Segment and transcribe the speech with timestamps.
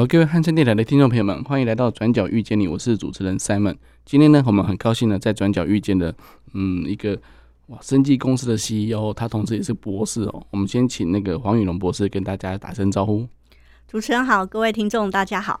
[0.00, 3.76] 好，各位汉声电台的听众朋友们，欢迎来到《转角遇见你》，我是主持人 Simon。
[4.06, 6.14] 今天呢，我们很高兴呢，在转角遇见的，
[6.54, 7.20] 嗯，一个
[7.66, 10.46] 哇，生技公司的 CEO，他同时也是博士哦。
[10.52, 13.28] 我们先请那个黄宇龙博士跟大家打声招呼。
[13.86, 15.60] 主持人好，各位听众大家好。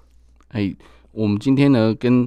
[0.52, 0.74] 哎，
[1.12, 2.26] 我们今天呢，跟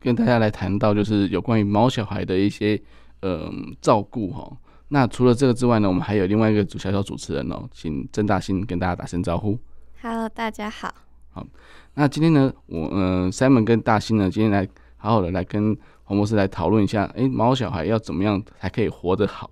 [0.00, 2.82] 跟大家来谈到就是有关于猫小孩的一些
[3.20, 3.48] 呃
[3.80, 4.52] 照顾哈。
[4.88, 9.56] 那除了这个之外呢，我们还有另外一个主小小主持人哦，请郑大兴跟大家打声招呼。
[10.00, 10.92] Hello，大家好。
[11.32, 11.46] 好，
[11.94, 19.50] 那今天呢，我呃，Simon 跟大新呢，今天来好好的来跟黄博士来讨论一下，诶，毛小孩要怎么样才可以活得好？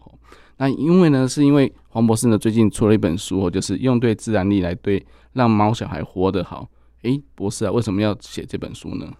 [0.58, 6.68] 那因为呢，是因为黄博士呢最近出了一本书，就是用对自然力来对让猫小孩活得好。
[7.02, 9.10] 诶，博士啊，为什么要写这本书呢？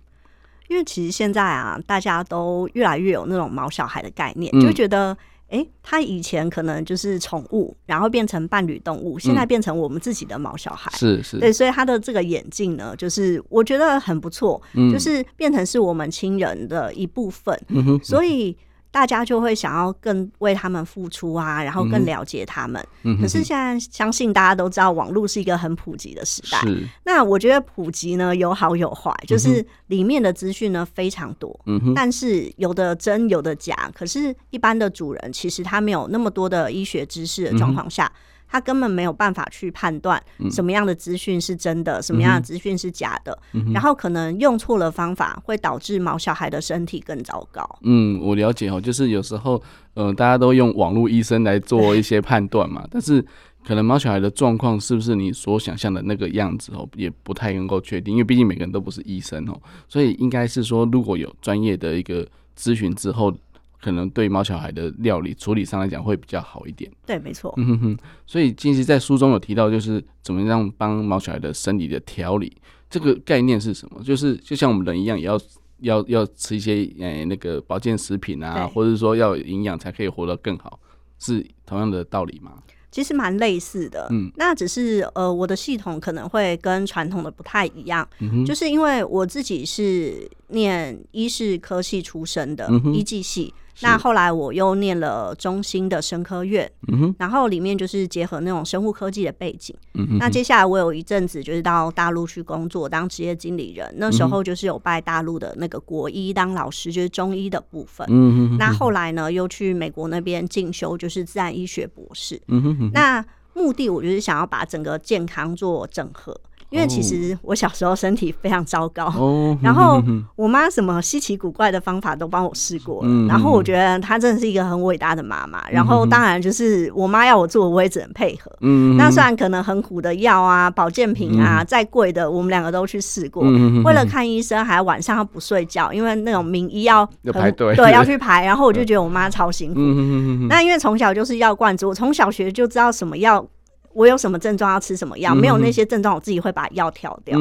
[0.69, 5.17] 因为其实现在啊，大家都越来越有那种毛小孩的概念，嗯、就觉得。
[5.51, 10.91] 哎、欸，他以前可能就是宠物，然后变成伴侣动物，现在变成我们自己的毛小孩。
[10.97, 17.55] 是、嗯、是，对，所以他的这个眼镜呢，就是我觉得很不错，嗯、就是变成是我们亲人的一部分。
[17.69, 18.57] 嗯哼，所以。
[18.91, 22.85] 大家就会想要更为他们付出啊，然后更了解他们。
[23.05, 26.61] 嗯、可是现在相信大家都知道，网络是一个很普及的时代。
[27.05, 31.59] 那我觉得普及呢有好有坏，就是里面的资讯呢非常多。
[31.67, 33.91] 嗯、但是有的真有的假。
[33.95, 38.07] 可是，一般的主人其实他没有那么多的医学知识的状况下。
[38.07, 38.21] 嗯
[38.51, 40.21] 他根本没有办法去判断
[40.51, 47.79] 什么样的资讯是真的，嗯、什么样的资讯是假的，嗯、然后可能用错了方法，会导致毛小孩的身体更糟糕。
[47.83, 49.63] 嗯，我了解哦，就是有时候，
[49.95, 53.25] 呃，大家都用网络医生来做一些判断嘛， 但是
[53.65, 59.57] 可能毛小孩的状况是不是你所想象的那个样子哦，也不太能够确定，因为毕竟每个人都不是医生哦，
[59.89, 62.27] 所以应该是说，如果有专业的一个
[62.59, 63.33] 咨询之后。
[63.81, 66.91] 可能对毛小孩的料理处理上来讲会比较好一点。
[67.07, 67.53] 对，没错。
[67.57, 67.99] 嗯哼哼。
[68.27, 72.55] 所以近期，在书中有提到，就是怎么样帮毛小孩的生理的调理，
[72.89, 74.03] 这个概念是什么？
[74.03, 75.41] 就是就像我们人一样，也要
[75.81, 80.79] 要要吃一些诶、欸、那个保健食品啊，或者是说要有营养才可以活得更好，
[81.19, 82.53] 是同样的道理吗？
[82.91, 93.55] 其实蛮类似的，嗯，那只是呃，我的系统可能会跟传统的不太一样，嗯，就是因为我自己是念医事科系出身的，嗯，医技系。
[93.83, 99.75] 那后来我又念了中心的生科院，嗯，然后里面就是结合那种生物科技的背景。
[99.95, 108.07] 嗯，那接下来我有一阵子就是到大陆去工作当职业经理人，那时候就是有拜大陆的那个国医当老师，就是中医的部分。
[108.11, 112.41] 嗯，那后来呢，又去美国那边进修，就是自然医学博士。
[112.49, 113.25] 嗯，那
[113.55, 116.39] 目的我就是想要把整个健康做整合。
[116.71, 120.03] 因为其实我小时候身体非常糟糕，哦、 然后
[120.37, 125.61] 我妈什么稀奇古怪的方法都帮我试过了，嗯、然后我觉得她真的是一个很伟大的妈妈。
[125.69, 128.51] 嗯、然后当然就是我妈要我做，我也只能配合。
[128.61, 133.43] 嗯、那虽然可能很苦的药啊、保健品啊，嗯、再贵的，我们两个都去试过。
[133.45, 138.45] 嗯、为了看医生，还晚上要不睡觉，因为那种名医要排队，对， 要去排。
[138.45, 139.81] 然后我就觉得我妈超辛苦。
[139.81, 143.45] 嗯、那因为从小就是药罐子，我从小学就知道什么药。
[143.93, 147.39] 我有什么症状要吃什么药，没有那些症状，我自己会把药调掉。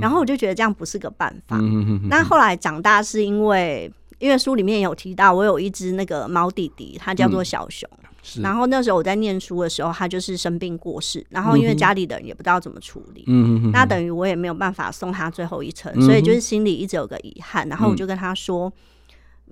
[0.00, 1.58] 然后我就觉得这样不是个办法。
[2.08, 7.88] 那后来长大是因为，因为书里面有提到，我有一只那个猫弟弟，它叫做小熊。
[8.40, 11.26] 然后那时候我在念书的时候，它就是生病过世。
[11.30, 13.24] 然后因为家里的人也不知道怎么处理，
[13.72, 17.68] 那等于我也没有办法送他最后一程，所以就是心里一直有个遗憾。
[17.68, 18.72] 然后我就跟他说。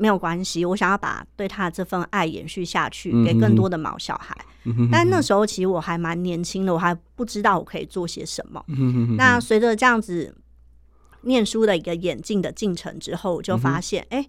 [0.01, 4.35] 没有关系，我想要把对他的这份爱延续下去，给更多的毛小孩。
[4.65, 8.65] 嗯、哼但那时候其实我还蛮年轻的，我还不知道我可以做些什么。
[8.69, 10.35] 嗯、哼那随着这样子
[11.21, 14.27] 念书的一个演进的进程之后，我就发现，哎、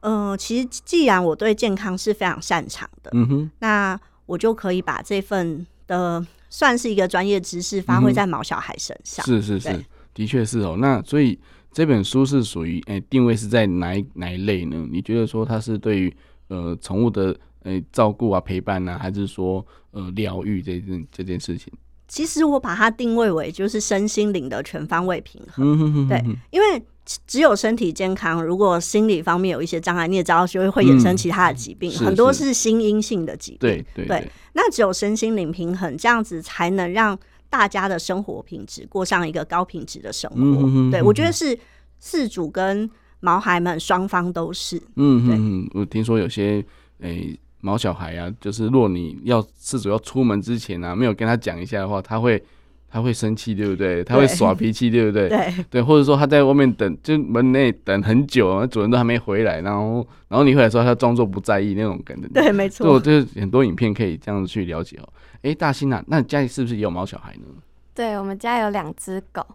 [0.00, 9.26] 嗯，呃，其实既然我对健康是非常擅长的，嗯、那我就可以把这份的算是一个专业知识发挥在毛小孩身上。
[9.26, 10.76] 是是是，对的确是哦。
[10.78, 11.38] 那所以。
[11.76, 14.88] 这本书是属于诶、欸、定位是在哪一哪一类呢？
[14.90, 16.16] 你觉得说它是对于
[16.48, 21.70] 呃宠物的诶、欸、照顾啊陪伴呢、啊，还是说呃疗愈这件这件事情？
[22.08, 25.66] 其实我把它定位为就是身心灵的全方位平衡。
[25.66, 26.82] 嗯哼哼哼对，因为
[27.26, 33.84] 只有身体健康，如果心理方面有一些障碍，你也知道就会会衍生其他的疾病，嗯、很多是心因性的疾病。
[33.94, 37.18] 对，对，那只有身心灵平衡，这样子才能让
[37.56, 40.36] 大家的生活品质过上一个高品质的生活。
[40.36, 41.58] 嗯、哼哼哼对，我觉得是
[42.02, 42.88] 饲主跟
[43.20, 44.76] 毛孩们双方都是。
[44.96, 46.62] 嗯哼哼，我听说有些
[47.00, 47.08] 诶。
[47.08, 52.40] 欸毛小孩啊，就是若你要饲主要出门之前啊，没有跟他讲一下的话，他会
[52.88, 54.04] 他会生气，对不对？
[54.04, 55.28] 他会耍脾气，对不对？
[55.28, 62.28] 对对，或者说他在外面等，就门内等很久，主人都还没回来，然后然后你回来的时候，他装作不在意那种感觉。
[62.28, 62.86] 对，没错。
[62.86, 65.08] 就就是很多影片可以这样子去了解哦。
[65.46, 67.46] 哎，大新啊，那你家里是不是也有猫小孩呢？
[67.94, 69.46] 对，我们家有两只狗。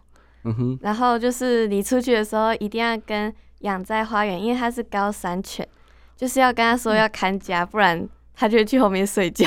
[0.44, 0.78] 嗯哼。
[0.80, 5.68] 然后就是你出去的时候，一定要跟养在花园，因为它是高山犬。
[6.16, 9.46] 就是要跟他说要看家，嗯、不然它就会去后面睡觉。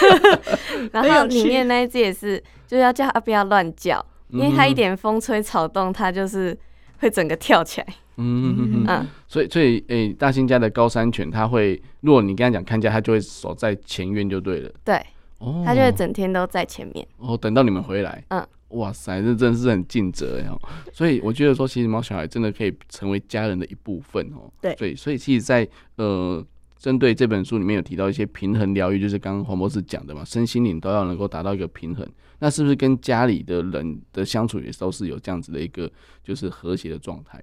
[0.92, 6.56] 然后里面那一只也是，就是要叫它不要乱叫，因为它一点风吹草动，它就是
[7.00, 7.86] 会整个跳起来。
[8.16, 9.08] 嗯嗯嗯。
[9.26, 14.70] 所以所以诶、欸，大新家的高山犬，它会，如果你跟他讲看家，它就会守在前院就对了。
[14.84, 15.04] 对。
[15.40, 15.62] 哦。
[15.66, 17.06] 他就会整天都在前面。
[17.18, 18.24] 哦，等到你们回来。
[18.28, 18.46] 嗯。
[18.70, 20.56] 哇塞，这真的是很尽责哦。
[20.92, 24.48] 所以我觉得说，其实猫小孩真的可以成为家人的一部分哦。
[24.60, 26.46] 对，所以所以其实在，在呃，
[26.78, 32.08] 针对这本书里面有提到一些平衡疗愈，就是刚刚黄博士讲的嘛，身心灵都要能够达到一个平衡。
[32.38, 35.90] 那是不是跟家里的人的相处也都是有这样子的一个
[36.22, 37.42] 就是和谐的状态？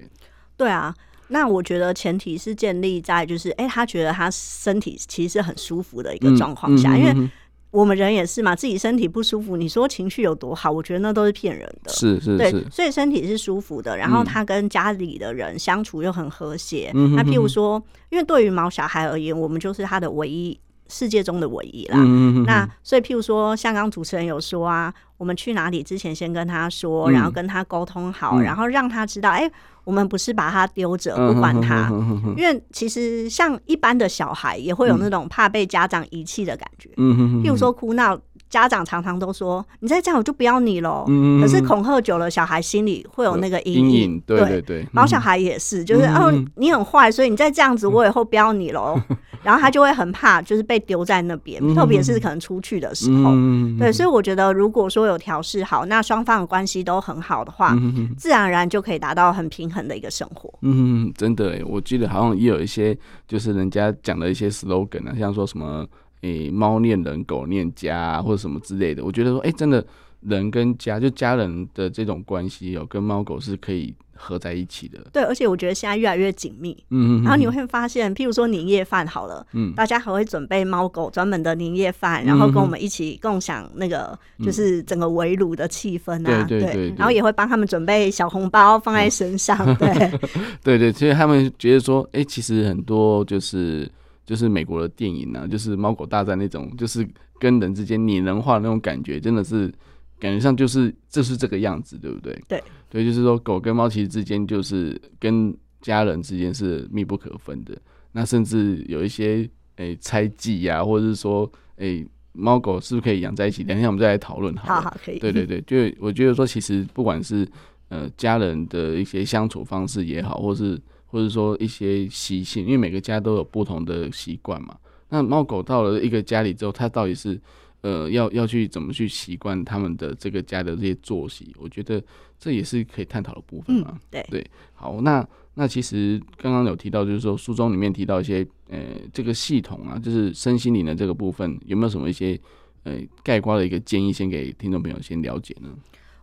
[0.55, 0.95] 对啊，
[1.27, 7.29] 那我觉得前提是建立在就是，哎、欸，他觉得他身体其实是很舒服的一个状况下，嗯嗯、因为。
[7.71, 10.71] 我们人也是嘛，自己身体不舒服，你说情绪有多好？
[10.71, 11.91] 我觉得那都是骗人的。
[11.91, 16.91] 是是是，对，所以身体是舒服的，然后他跟家里的人相处又很和谐。
[16.93, 21.97] 嗯、那譬如说，因为对于毛小孩而言，我们就是他的唯一世界中的唯一啦。
[21.99, 29.51] 嗯、那所以譬如说，像刚主持人有说啊，我们去哪里之前先跟他说，然后跟他沟通好，嗯、然后让他知道，哎、欸。
[29.87, 31.89] 我们不是把他丢着不管他，
[32.35, 38.19] 因为其实像一般的小孩也会有那种怕被家长遗弃的感觉，譬如说哭闹。
[38.49, 41.05] 家长常常都说：“你再这样，我就不要你喽。
[41.07, 44.23] 嗯”可是恐吓久了，小孩心里会有那个阴影，影。
[44.25, 48.99] 对对对，毛小孩也是，就是、嗯、哦，你很坏，所以你再这样子，我以后不要你喽。
[49.09, 53.31] 嗯、 然后他就会很怕，就是被丢在那边，嗯、特别是可能出去的时候。
[53.33, 60.51] 嗯、对，所以我觉得，如果说有调试好，那双方的关系都很好的话，嗯、自然而然就可以达到很平衡的一个生活。
[60.61, 62.97] 嗯，真的，我记得好像也有一些，
[63.27, 65.85] 就是人家讲的一些 slogan 啊，像说什么。
[66.21, 69.85] 诶，猫念人，狗念家，啊，或者什么之类的，我觉得说，哎，真的，
[70.21, 74.99] 人跟家，就家人的这种关系哦，跟猫狗是可以合在一起的。
[75.13, 76.75] 对，而且我觉得现在越来越紧密。
[76.89, 77.23] 嗯嗯。
[77.23, 86.93] 然后你会发现，譬如说年夜饭好了，嗯，大家还会准备猫狗专门的年夜饭，然后跟我们一起共享那个，就是整个围炉的气氛啊，对对对。
[86.97, 90.11] 然后也会帮他们准备小红包放在身上，对。
[90.63, 93.87] 对对，所以他们觉得说，哎，其实很多就是。
[94.27, 97.07] 就是美国的电影呢、啊，就是猫狗大战那种，就是
[97.39, 99.73] 跟人之间拟人化的那种感觉，真的是
[100.19, 102.37] 感觉上就是就是这个样子，对不对？
[102.45, 107.73] 对，对，就是说狗跟猫其实之间就是跟家人之间是密不可分的。
[108.11, 113.63] 那甚至有一些诶、欸、猜忌呀，或者是说诶、欸、猫狗是不是可以养在一起？
[113.63, 114.53] 等一下我们再来讨论。
[114.57, 115.19] 好好，可以。
[115.19, 117.47] 对对对，就我觉得说，其实不管是
[117.87, 120.77] 呃家人的一些相处方式也好，或是。
[121.07, 124.77] 或者说一些习性，因为每个家都有不同的习惯嘛。
[125.09, 127.39] 那猫狗到了一个家里之后，它到底是
[127.81, 131.55] 呃要要去怎么去习惯他们的这个家的这些作息？
[131.57, 132.03] 我觉得
[132.37, 133.91] 这也是可以探讨的部分嘛。
[133.93, 138.79] 嗯、对对，好，那那其实刚刚有提到，就是说书中里面提到一些呃
[139.13, 142.37] 这个系统啊，就是身心灵的这个部分，有没有什么一些
[142.83, 145.69] 呃概括的一个建议，先给听众朋友先了解呢？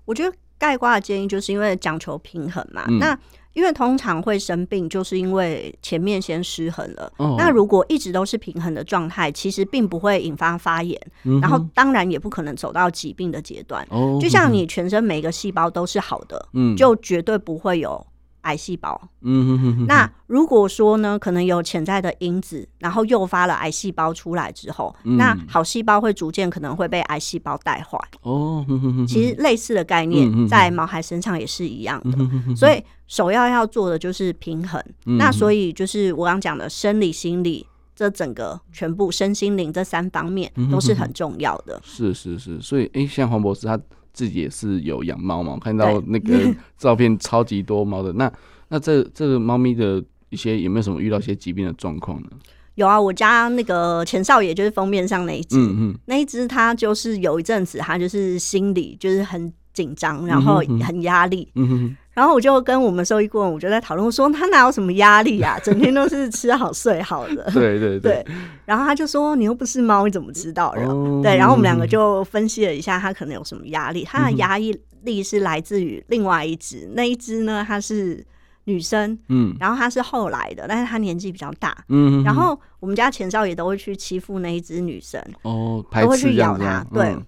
[0.04, 3.18] 我觉得概括的建议就是因为讲求平衡嘛，嗯、那。
[3.54, 7.12] 因为通常会生病，就是因为前面先失衡了。
[7.18, 7.38] Oh.
[7.38, 11.40] 那如果一直都是平衡的状态，其实并不会引发发炎，mm hmm.
[11.40, 13.86] 然后当然也不可能走到疾病的阶段。
[13.90, 14.20] Oh.
[14.20, 16.76] 就像你全身每个细胞都是好的，mm hmm.
[16.76, 18.04] 就绝对不会有。
[18.44, 19.86] 癌细胞，嗯哼哼哼。
[19.86, 27.98] 那如果说呢，可能有潜在的因子，然后诱发了癌细胞出来之后，嗯、那好细胞会逐渐可能会被癌细胞带坏。
[28.22, 29.06] 哦，哼哼哼。
[29.06, 32.18] 其实类似的概念在毛孩身上也是一样的。
[32.56, 34.82] 所以首要要做的就是平衡。
[35.06, 41.80] 嗯、那所以就是我刚讲的生理、心理这整个全部身心灵这三方面都是很重要的。
[41.84, 43.78] 是是是，所以诶、欸，像黄博士他。
[44.14, 48.10] 自己也是有养猫嘛，我看到那个 照片超级多猫的。
[48.14, 48.32] 那
[48.68, 52.28] 那这这个猫咪的一些有没有什么遇到一些疾病的状况呢？
[52.76, 68.24] 有啊，我家那个钱少爷就是封面上那一只，嗯嗯，那一只它就是有一阵子它就是心里就是很紧张，然后很压力，嗯哼，然后我就跟我们兽医顾问，我就在讨论说他哪有什么压力啊， 整天都是吃好睡好的， 对对对，
[68.64, 70.72] 然后他就说你又不是猫，你怎么知道？
[70.74, 78.24] 然后对，然后我们两个就分析了一下，他可能有什么压力，他的压力是来自于另外一只，那一只呢，它是。
[78.66, 87.22] 女生，嗯，然后她是后来的，但是她年纪比较大，嗯，然后我们家钱少爷都会去欺负那一只女生，哦，都会去咬她，对，嗯、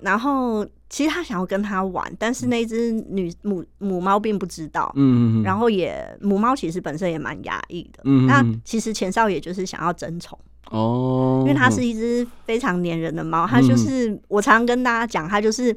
[0.00, 10.38] 然后其实他想要跟他玩，但是那只女母母猫并不知道，嗯，然后也母猫其实本身也蛮压抑的，嗯，那其实钱少爷就是想要争宠，
[10.70, 15.76] 哦，因为它是一只非常粘人的猫，它就是我常常跟大家讲，它就是。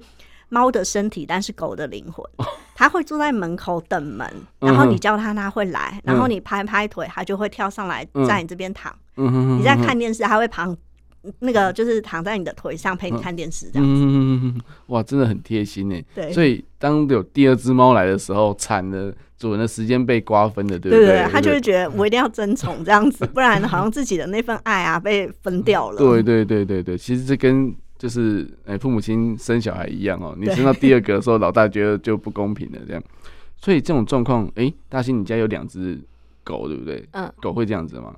[0.54, 2.26] 猫的身体，但是狗的灵魂，
[2.76, 8.94] 它会坐在门口等门，然后你叫它，它会来，然后你拍拍腿，它就会跳上来，在你这边躺。
[9.16, 10.76] 你在看电视，它会旁
[11.40, 14.62] 那个就是躺在你的腿上陪你看电视，这样子。
[14.88, 16.02] 哇，真的很贴心呢。
[16.16, 21.06] 对，所以当有第二只猫来的时候，惨了，主人的时间被瓜分了，对不对？
[21.06, 25.98] 对对，它就会觉得我一定要争宠这样子， 不然好像自己的那份爱啊被分掉了。
[25.98, 27.74] 对对对对对，其实这跟。
[28.02, 30.36] 就是哎，父母亲生小孩一样哦。
[30.36, 33.04] 你生到第二个的时候，老大觉得就不公平了，这样。
[33.58, 36.02] 所以这种状况，哎，大兴，你家有两只
[36.44, 37.08] 狗，对不对？
[37.12, 37.32] 嗯。
[37.40, 38.16] 狗会这样子吗？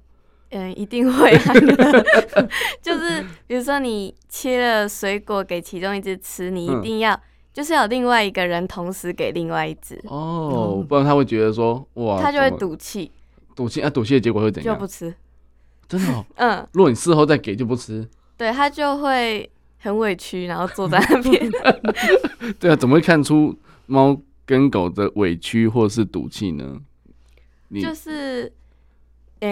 [0.53, 1.53] 嗯，一定会啊。
[2.81, 7.19] 就是比如说，你切了水果给其中一只吃，你一定要
[7.53, 9.99] 就是要有另外一个人同时给另外一只。
[10.05, 13.11] 哦，不然他会觉得说，哇，他就会赌气。
[13.55, 13.89] 赌气啊！
[13.89, 14.75] 赌气的结果会怎样？
[14.75, 15.13] 就不吃。
[15.87, 16.25] 真的哦。
[16.37, 16.67] 嗯。
[16.71, 18.07] 如果你事后再给，就不吃。
[18.37, 19.49] 对，他就会。
[19.79, 21.51] 很委屈，然后坐在那边。
[22.57, 23.53] 对啊，怎么会看出
[23.85, 26.79] 猫跟狗的委屈或是赌气呢？
[27.81, 28.49] 就是，
[29.41, 29.49] 诶、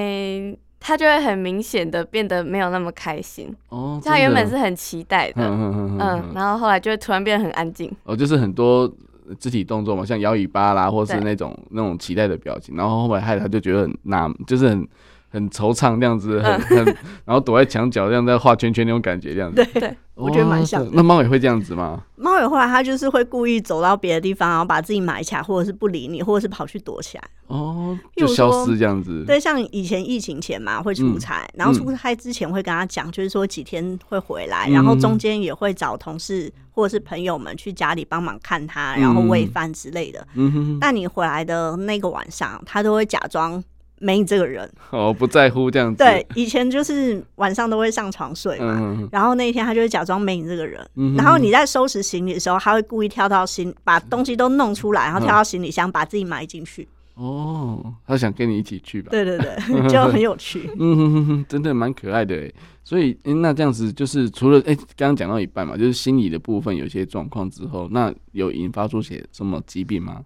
[0.53, 3.55] 欸，它就会很明显的变得没有那么开心。
[3.69, 7.89] 哦，他原本是很期待的，嗯嗯嗯，然后后来就会突然变得很安静。
[8.03, 8.91] 哦，就是很多
[9.39, 14.85] 肢体动作嘛，像摇尾巴啦，或是那种那种期待的表情，然后后来害他就觉得很纳，就是很。
[15.31, 16.85] 很惆怅这样子，很很，
[17.25, 19.55] 然后躲在墙角这样在画圈圈那种感觉这样子。
[19.55, 20.85] 对对， 我觉得蛮像。
[20.91, 22.03] 那猫也会这样子吗？
[22.17, 27.23] 猫也会，它就是会故意走到别的地方，然后把自己埋起来，或者是不理你，或者是跑去躲起来。
[27.47, 29.23] 哦，就消失这样子。
[29.25, 40.25] 对，像以前疫情前嘛，会出差，然后出差之前会跟他讲，就是说几天会回来，然后中间也会找同事或者是朋友们去家里帮忙看他，然后喂饭之类的。
[40.35, 40.77] 嗯哼。
[40.79, 43.63] 但你回来的那个晚上，他都会假装。
[44.01, 46.03] 没你这个人哦，不在乎这样子。
[46.03, 56.87] 对，以前就是晚上都会上床睡嘛，嗯、然后那一天他就会假装没你这个人，嗯、然后你在收拾行李的时候，他会故意跳到行，把东西都弄出来，然后跳到行李箱，把自己埋进去。
[57.13, 59.09] 哦，他想跟你一起去吧？
[59.11, 59.55] 对对对，
[59.87, 60.67] 就很有趣。
[60.79, 62.51] 嗯哼哼哼，真的蛮可爱的哎。
[62.83, 70.21] 所以，欸、那这样子就是除了哎，刚刚讲到一半嘛，就是心理的部分有些状况之后，那有引发出些什么疾病吗？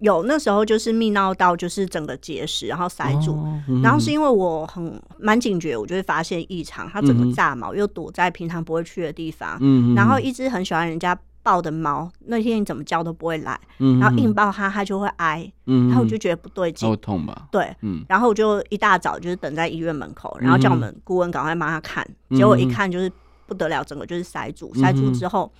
[0.00, 17.48] 有，那时候就是泌尿道就是整个结石，然后塞住，哦嗯、然后是因为我很蛮警觉，我就会发现异常，它整个炸毛又躲在平常不会去的地方，嗯、然后一只很喜欢人家抱的猫，那天你怎么叫都不会来，嗯、然后硬抱它，它就会挨，嗯、然后我就觉得不对劲，会痛吧？
[17.50, 23.10] 对，嗯、然后我就一大早就是等在医院门口，然后叫我们顾问赶快帮他看，结果一看就是
[23.46, 25.50] 不得了，整个就是塞住，塞住之后。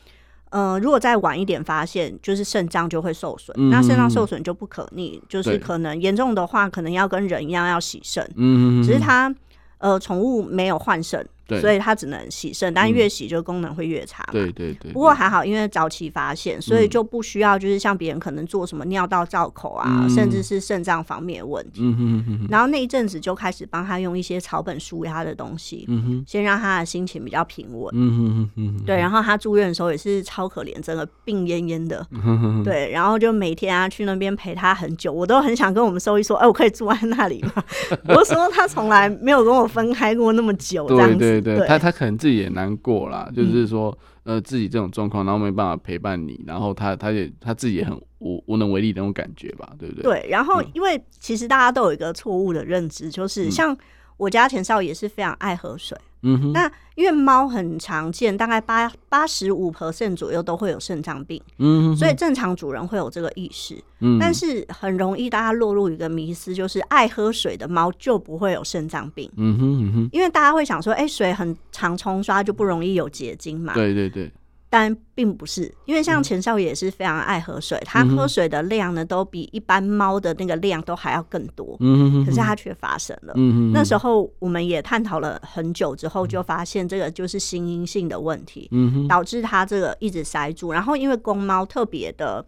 [0.51, 3.57] 嗯、呃，如果再晚一点发现，就是肾脏就会受损。
[3.59, 8.29] 嗯、那肾脏受损就不可逆，就是可能严重的话，可能要跟人一样要洗肾。
[8.37, 9.35] 嗯只是它，
[9.79, 11.27] 呃，宠物没有换肾。
[11.49, 14.23] 对所以它只能洗肾，但越洗就功能会越差。
[14.31, 14.93] 对对对。
[14.93, 21.81] 不过还好，因为早期发现，所以就不需要就是像别人可能做什么尿道造口啊，嗯、甚至是肾脏方面的问题。
[21.83, 25.89] 嗯哼哼哼然后那一阵子就开始帮他用一些草本舒压的东西，
[26.27, 27.91] 先让他的心情比较平稳。
[27.95, 32.07] 嗯哼哼哼对，然后他住院的时候也是超可怜，真的病恹恹的。
[32.11, 37.65] 嗯、哼哼对，然后就每天啊去那边陪他很久，我都很想跟我们兽医说，哎、欸，我可以住在那里吗？
[38.09, 41.38] 我说他从来没有跟我分开过那么久，这样子。
[41.41, 42.19] 对对对，他他可能。
[42.19, 50.03] 自己也难过啦，就是说，呃，自己这种状况，然后没办法陪伴你，然后他他也他自己也很无无能为力的那种感觉吧，对不对？
[50.03, 53.77] 对，然后因为其实大家都有一个错误的认知，就是像。
[54.17, 74.31] 我家钱少也是非常爱喝水，嗯哼，那因为猫很常见，大概八八十五 percent 左右都会有肾脏病，嗯哼，所以正常主人会有这个意识，嗯，但是很容易大家落入一个迷思，就是爱喝水的猫就不会有肾脏病，嗯哼嗯哼，因为大家会想说，哎、欸，水很常冲刷就不容易有结晶嘛，对对对，
[74.71, 81.75] 但并不是，因为像钱少爷也是非常爱喝水，他喝水的量呢，都比一般猫的那个量都还要更多。
[81.81, 83.33] 嗯，可是他却发生了。
[83.37, 88.71] 嗯，那时候我们也探讨了很久之后，就发现这个就是心因性的问题，
[89.09, 90.71] 导致他这个一直塞住。
[90.73, 92.45] 然后因为公猫特别的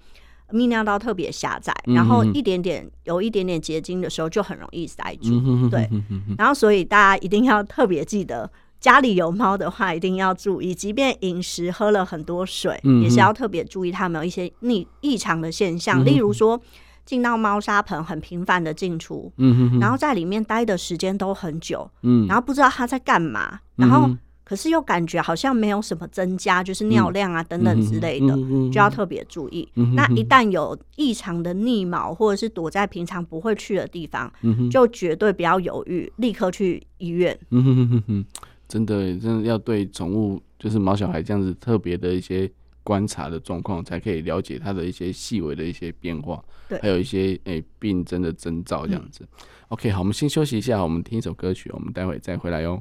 [0.50, 5.70] 泌尿道特别狭窄，然后一点点有一点点结晶的时候就很容易塞住。
[5.70, 5.88] 对，
[6.36, 8.50] 然后所以大家一定要特别记得。
[8.80, 16.58] 家里有猫的话，一定要注意，即便饮食喝了很多水，嗯、也是要特别注意它们有一些异异常的现象，嗯、例如说
[17.04, 19.80] 进到猫砂盆很频繁的进出，嗯、哼哼。
[19.80, 24.08] 然后在里面待的时间都很久，嗯、然后不知道它在干嘛，然后
[24.44, 29.68] 可是又感觉好像没有什么增加，就是尿量啊等等之类的，嗯、就要特别注意。
[29.76, 37.38] 嗯、那一旦有异常的逆毛，或者是躲在平常不会去的地方，嗯、就绝对不要犹豫，立刻去医院。
[37.50, 38.24] 嗯哼哼哼
[38.70, 42.48] 真的，真的要对宠物，就是毛小孩这样子特别的一些
[42.84, 49.24] 观察的状况，才可以了解它的一些细微的一些变化，对，还有一些诶、欸、病症的征兆这样子。
[49.24, 49.38] 嗯、
[49.70, 52.80] OK，好，我们先休息一下，我们听一首歌曲，我们待会再回来哟。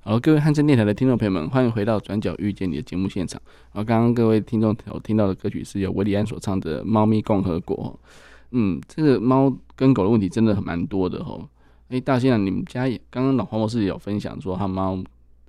[0.00, 3.40] 好，各位汉声电台的听众朋友们，欢迎回到《转角遇见你》的节目现场。
[3.72, 7.96] 然后刚刚各位听众有听到的歌曲是由韦礼安所唱的《猫咪共和国》。
[8.50, 11.48] 嗯，这个猫跟狗的问题真的很蛮多的哦。
[11.92, 14.96] 哎，大仙啊，你们家也刚刚老黄博士有分享说他猫，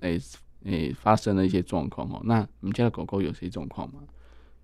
[0.00, 0.20] 哎
[0.66, 2.20] 哎发生了一些状况哦。
[2.24, 4.00] 那你们家的狗狗有些状况吗？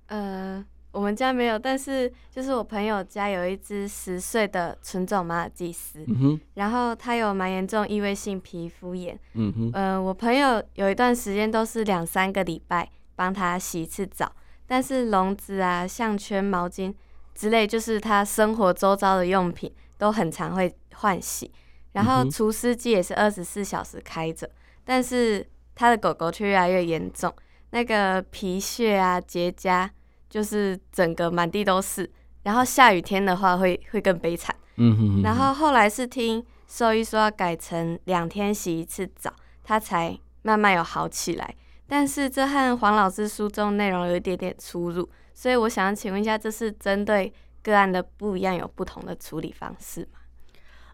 [0.09, 6.05] 呃，我们家没有，但是就是我朋友家有一只十岁的纯种马尔济斯，
[6.53, 9.19] 然后它有蛮严重异位性皮肤炎。
[9.33, 14.31] 嗯哼，呃，我朋友有一段时间都是两三个礼拜帮它洗一次澡，
[14.67, 16.93] 但是笼子啊、项圈、毛巾
[17.35, 21.51] 之类，就是它生活周遭的用品都很常会换洗。
[21.92, 24.49] 然后除湿机也是二十四小时开着，
[24.85, 27.35] 但是他的狗狗却越来越严重，
[27.70, 29.88] 那个皮屑啊结痂，
[30.28, 32.11] 就是整个满地都是。
[32.42, 34.54] 然后下雨天的话会会更悲惨。
[34.76, 35.23] 嗯哼，哼。
[35.23, 39.32] 然后后来是听兽医说要改成两天洗一次澡，
[39.62, 41.54] 它才慢慢有好起来。
[41.87, 47.32] 但是这和黄老师书中内容有一点点出入，所以我想请问一下，这是针对
[47.62, 50.20] 个案的不一样，有不同的处理方式吗？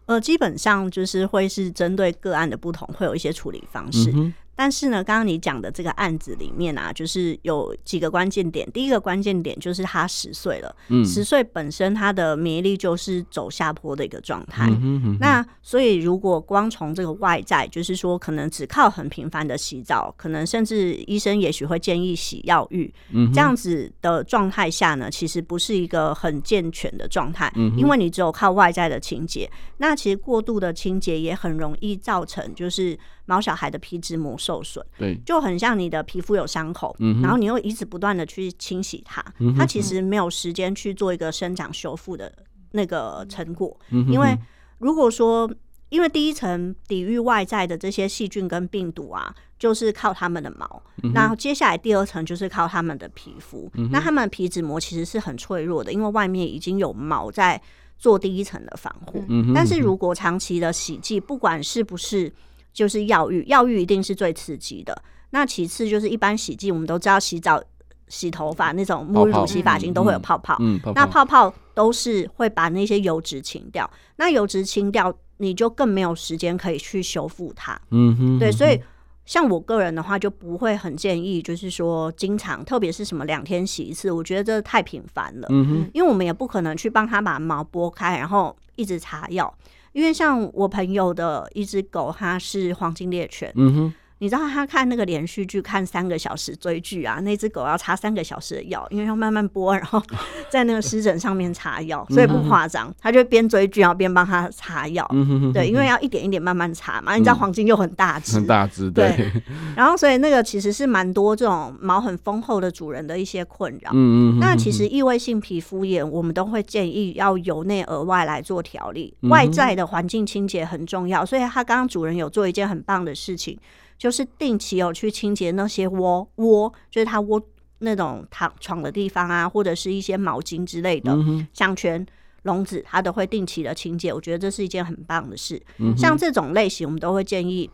[0.07, 4.11] 呃，基本上就是会是针对个案的不同，会有一些处理方式。
[4.57, 8.67] 但是呢，刚刚你讲的这个案子里面啊，就是有几个关键点。
[8.71, 14.67] 第一个关键点就是他十岁了，嗯，十岁本身他的免疫力就是走下坡的一个状态。
[14.67, 15.17] 嗯哼哼。
[15.19, 32.97] 那所以如果光从这个外在，就是说可能只靠很频繁的洗澡，可能甚至医生也许会建议洗药浴，嗯哼，这样子的状态下呢，其实不是一个很健全的状态，嗯，因为你只有靠外在的清洁，那其实过度的清洁也很容易造成就是。
[33.27, 42.31] 毛小孩的皮脂膜受损，对，就很像你的皮肤有伤口，嗯、然后你又一直不断的去清洗它，嗯、它其实没有时间去做一个生长修复的
[42.71, 43.77] 那个成果。
[43.91, 44.35] 嗯、因为
[44.79, 45.49] 如果说，
[45.89, 50.81] 因为第一层抵御外在的这些细菌跟病毒啊，就是靠它们的毛，
[51.13, 53.69] 那、接下来第二层就是靠它们的皮肤。
[53.75, 57.61] 嗯、那它们的皮脂膜其实是很脆弱的，因为外面已经有毛在
[57.97, 59.23] 做第一层的防护。
[59.27, 62.31] 嗯、但是如果长期的洗剂，不管是不是
[62.77, 64.95] 就是药浴，药浴一定是最刺激的。
[65.31, 67.59] 那其次就是一般洗剂，我们都知道洗澡、
[68.07, 70.55] 洗头发那种沐浴乳、洗发精都会有泡泡。
[70.59, 73.89] 嗯，那泡泡都是会把那些油脂清掉。
[74.17, 77.81] 那油脂清掉，你就更没有时间可以去修复它。
[77.89, 78.51] 嗯哼，对。
[78.51, 78.79] 所以
[79.25, 85.47] 像我个人的话，就不会很建议，就是说经常，特别是什么两天洗一次，我觉得这太频繁了。
[85.49, 89.51] 嗯哼，因为我们也不可能去帮他把毛拨开，然后一直擦药。
[89.97, 93.51] 因为像我朋友的一只狗，它是黄金猎犬。
[93.55, 93.93] 嗯哼。
[94.19, 100.01] 你知道他看那个连续剧看三个小时追剧啊，那只狗要擦三个小时的药，因为要慢慢剥，然后
[100.49, 102.93] 在那个湿疹上面擦药，所以不夸张。
[102.99, 105.07] 他就边追剧然后边帮他擦药，
[105.53, 107.13] 对，因为要一点一点慢慢擦嘛。
[107.15, 109.31] 你知道黄金又很大只，很大只，对。
[109.77, 113.91] 然后所以那个其实是蛮多这种毛很丰厚的主人的一些困扰。
[113.93, 114.39] 嗯嗯。
[114.39, 121.23] 那其实异位性皮肤炎，我们都会建议要由内而外来做调理，外在的环境清洁很重要。
[121.25, 123.59] 所以他刚刚主人有做一件很棒的事情。
[123.97, 127.41] 就是定期有去清洁那些窝窝，就是它窝
[127.79, 131.17] 那种躺床的地方啊，或者是一些毛巾之类的
[131.53, 132.05] 项圈
[132.43, 134.13] 笼子，它都会定期的清洁。
[134.13, 135.61] 我觉得这是一件很棒的事。
[135.79, 137.69] 嗯、像这种类型，我们都会建议，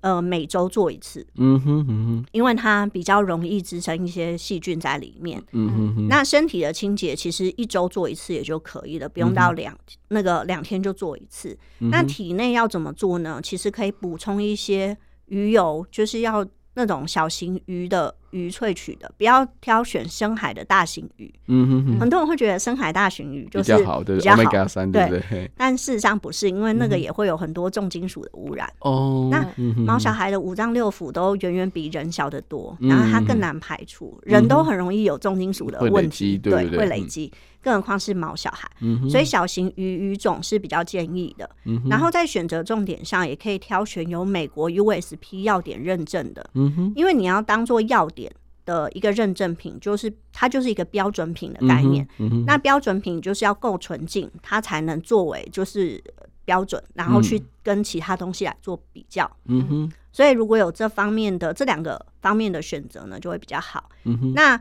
[0.00, 1.26] 呃，每周做一次。
[1.36, 5.42] 嗯哼，嗯哼，因为它比较容易滋生一些细菌在里面。
[5.52, 9.78] 嗯哼，哼，那身体的清洁其实一周做一次也就可以了，不用到两、嗯、
[10.08, 11.56] 那个两天就做一次。
[11.80, 13.40] 嗯、那体内要怎么做呢？
[13.42, 14.96] 其实可以补充一些。
[15.26, 21.32] 鱼油就是要那种小型鱼的鱼萃取的，不要挑选深海的大型鱼。
[21.46, 22.00] 嗯哼哼。
[22.00, 24.42] 很多人会觉得深海大型鱼就是比较好，对，比较好。
[24.42, 25.22] Omega 三，对不对？
[25.30, 25.50] 对。
[25.56, 28.68] 但事实上不是，因为那个也会有很多重金属的污染。
[28.80, 29.72] 哦、嗯。
[29.76, 34.18] 那猫小孩的五脏六腑都远远比人小得多，然后它更难排除。
[34.26, 37.32] 嗯、人都很容易有重金属的问题，对，会累积。
[37.64, 41.48] 更何况是毛小孩，嗯、所以小型鱼鱼种是比较建议的。
[41.64, 46.50] 嗯、然后在选择重点上，也可以挑选有美国 USP 药典认证的。
[46.52, 48.30] 嗯、因为你要当做药典
[48.66, 52.06] 的一个认证品，就是它就是一个标准品的概念。
[52.18, 55.98] 嗯、那标准品就是要够纯净，它才能作为就是
[56.44, 59.30] 标准，然后去跟其他东西来做比较。
[59.46, 63.88] 嗯、所以如果有这方面的这两个方面的选择呢，就会比较好。
[64.04, 64.54] 嗯、那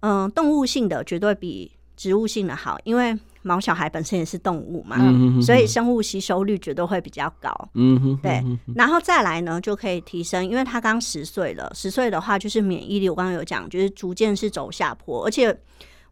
[0.00, 1.72] 嗯、呃，动物性的绝对比。
[1.96, 4.96] 植物性的好，因为毛小孩本身也是动物嘛，
[5.40, 7.50] 所以生物吸收率绝对会比较高。
[7.74, 8.42] 嗯哼哼对，
[8.74, 15.56] 然后再来呢，就可以提升，因为他刚十岁了，十岁的话就是免疫力，我刚刚有讲，就是逐渐是走下坡，而且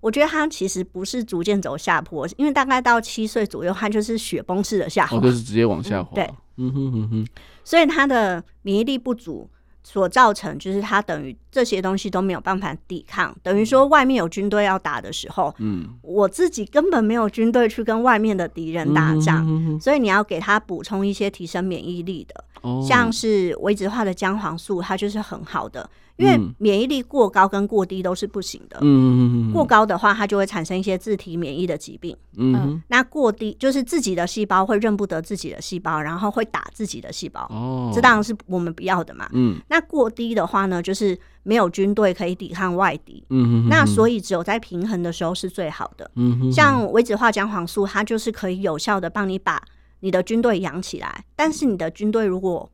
[0.00, 6.10] 我觉得他其实不是逐渐走下坡，因为大概到七岁左右，他就是雪崩式的下滑，哦，就是直接往下滑。
[6.12, 7.26] 嗯、对，嗯哼哼哼，
[7.64, 9.48] 所以他的免疫力不足。
[9.84, 25.88] 所造成就是它等于这些东西都没有办法抵抗，等于说外面有军队要打的时候，嗯，我自己根本没有军队去跟外面的敌人打仗，嗯、所以你要给他补充一些提升免疫力的，哦、像是维植化的姜黄素，它就是很好的。
[26.22, 28.78] 因为免疫力过高跟过低都是不行的。
[28.80, 32.16] 嗯，过高的话，它就会产生一些自体免疫的疾病。
[32.36, 37.42] 嗯，那过低就是自己的细胞会认不得自己的细胞，然后会打自己的细胞。
[37.50, 39.28] 哦，这当然是我们不要的嘛。
[39.32, 43.24] 嗯，那过低的话呢，就是没有军队可以抵抗外敌。
[43.30, 46.10] 嗯，那所以只有在平衡的时候是最好的。
[46.16, 49.62] 嗯哼，像维脂化姜黄素，它就是可以有效的帮你把
[50.00, 51.24] 你的军队养起来。
[51.36, 52.70] 但是你的军队如果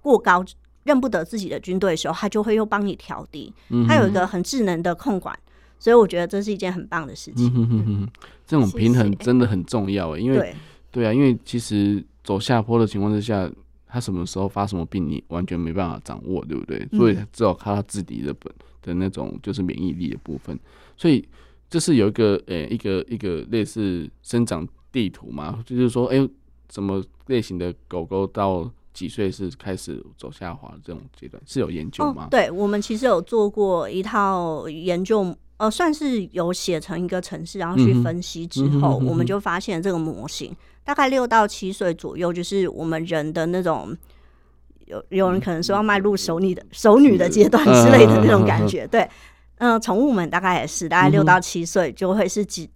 [0.00, 0.44] 过高，
[0.88, 3.52] 认不得自己的军队的时候，他就会又帮你调低。
[3.86, 5.38] 他有一个很智能的控管，
[5.78, 7.46] 所以我觉得这是一件很棒的事情。
[7.54, 8.08] 嗯哼哼，
[8.46, 10.54] 这种平衡真的很重要诶，因为对，
[10.90, 13.48] 对啊，因为其实走下坡的情况之下，
[13.86, 16.88] 他什么时候发什么病，你完全没办法掌握，对不对？
[16.92, 20.58] 所以只有靠他自己的本的那种就是免疫力的部分。
[20.96, 21.22] 所以
[21.68, 26.30] 这是有一个呃、欸、一个一个类似生长地图嘛，就是说，哎、欸，
[26.70, 32.24] 什么类型的狗狗到几岁是开始走下滑这种阶段是有研究吗？
[32.24, 43.96] 哦、对，我们其实有做过一套研究，呃，算是有写成一个程式，然后去分析之后，嗯、我们就发现这个模型、嗯、大概六到七岁左右，就是我们人的那种
[44.86, 48.84] 有有人可能说要迈入熟女的熟女的阶段之类的那种感觉。
[48.88, 49.02] 对，
[49.58, 52.68] 嗯、呃，宠物们大概也是大概六到七岁就会是几。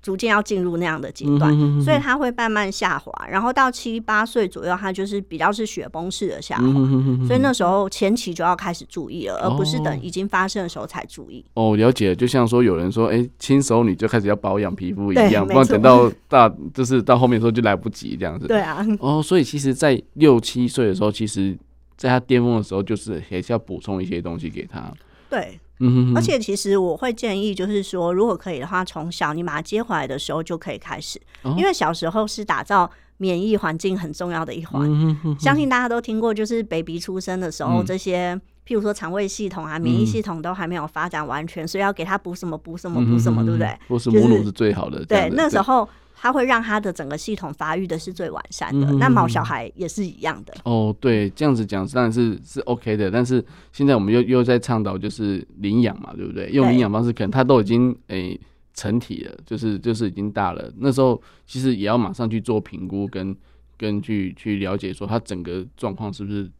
[0.00, 6.72] 逐渐要进入那样的阶段，所以它会慢慢下滑，然后到七八岁左右，它就是比较是雪崩式的下滑。
[7.26, 11.44] 所以那时候前期就要开始注意了，哦、而不是等已经发生的时候才注意。
[11.54, 18.46] 哦，了解，就像说有人说，哎、欸，轻熟女就开始要保养皮肤一样，不然等到大就是到后面的时候就来不及这样子。
[18.46, 18.86] 对啊。
[19.00, 21.58] 哦，所以其实，在六七岁的时候，其实
[21.96, 24.92] 在他巅峰的时候，就是还是要补充一些东西给他。
[25.28, 25.58] 对。
[25.80, 31.20] 嗯，而且其实我会建议，就是说，如果可以的话，从小你把它接回来的时候就可以开始，
[31.56, 35.16] 因为小时候是打造免疫环境很重要的一环。
[35.38, 38.34] 相信大家都听过，就是 baby 出生的时候，这些
[38.66, 43.78] 譬如说肠胃系统啊、免疫系统都还没有发展完全，所以要给他补什么补什么补什么，对不对？
[43.88, 45.04] 或是母乳是最好的。
[45.04, 45.88] 对，那时候。
[46.20, 48.86] 它会让它的整个系统发育的是最完善的。
[48.90, 50.52] 嗯、那毛小孩也是一样的。
[50.64, 53.08] 哦，对，这样子讲当然是是 OK 的。
[53.08, 56.50] 但是现在我们又又在倡导就是领养嘛，对不对？
[56.50, 58.40] 用领养方式，可能它都已经诶、欸、
[58.74, 60.72] 成体了，就是就是已经大了。
[60.78, 63.26] 那时候其实也要马上去做评估跟，
[63.76, 66.50] 跟跟去去了解说它整个状况是不是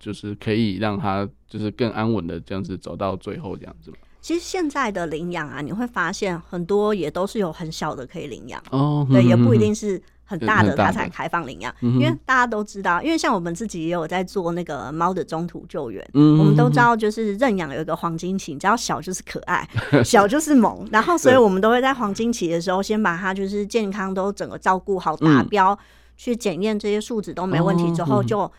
[0.00, 3.96] 就是可以让它就是更安稳的这样子走到最后这样子嘛。
[4.24, 8.58] 其实现在的领养啊，你会发现很多也都是有很小的可以领养。
[8.70, 19.68] 哦，对，也不一定是很大的它才开放领养，因为大家都知道，因为像我们自己也有在做那个猫的中途救援，我们都知道就是认养有一个黄金期，只要小就是可爱，
[20.02, 25.78] 小就是萌，然后所以我们都会在黄金期的时候先把它就是健康都整个照顾好，达标，
[26.16, 28.50] 去检验这些数值都没问题之后就。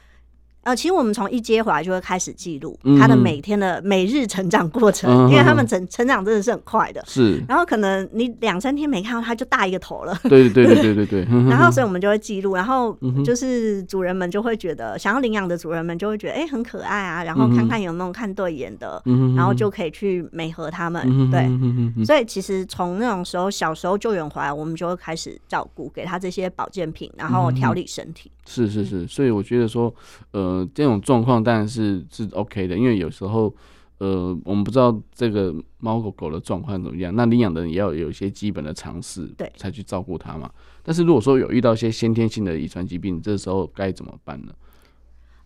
[0.66, 7.04] 呃，其实我们从一接回来就会开始记录他的每天的每日成长过程，嗯、因为他们成成长真的是很快的。
[7.06, 10.20] 是，然后可能你两三天没看到他就大一个头了。
[10.24, 11.22] 对对对对对对。
[11.48, 21.00] 然后所以我们就会记录，然后就是主人们就会觉得，想要领养的主人们就会觉得，哎、欸，很可爱啊，然后看看有没有看对眼的，嗯、然后就可以去美合他们。
[21.06, 28.32] 嗯、对，所以其实从那种时候小时候救援回来，我们就会开始照顾，给他这些保健品，然后调理身体。
[28.48, 29.94] 是是是，所以我觉得说，
[30.32, 30.46] 呃。
[30.46, 33.52] 呃，这种状况当然是是 OK 的，因为有时候，
[33.98, 40.48] 呃，我们不知道这个猫狗狗的状况怎么样，那领养的人也要有一些基本的常识，对，才去照顾它嘛。
[40.84, 44.54] 但是如果说有遇到一些先天性的遗传疾病，这时候该怎么办呢？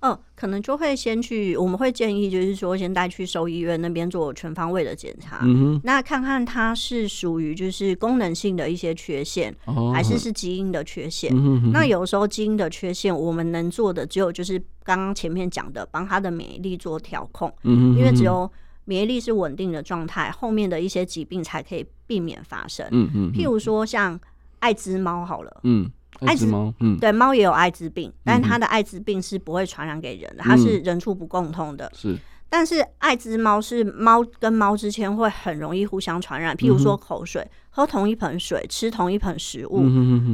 [0.01, 11.35] 嗯，可能就会先去，我们会建议就是说，先带去兽医院那边做全方位的检查，嗯，那看看它是属于就是功能性的一些缺陷，哦、还是是基因的缺陷。
[11.35, 18.49] 嗯、哼哼，那有时候基因的缺陷，我们能做的只有就是刚刚前面讲的，帮它的免疫力做调控，嗯哼哼，因为只有
[18.85, 22.87] 免疫力是稳定的状态，后面的一些疾病才可以避免发生。
[22.91, 24.17] 嗯嗯，譬如说像
[24.59, 25.91] 爱滋猫好了，嗯。
[26.21, 31.91] 爱滋猫，嗯，对，猫也有艾滋病，但它的艾滋病是不会传染给人的，它是人畜不共通的。
[31.95, 32.17] 是，
[32.49, 39.83] 但是艾滋猫是猫跟猫之间会很容易互相传染，譬如说口水，喝同一盆水，吃同一盆食物，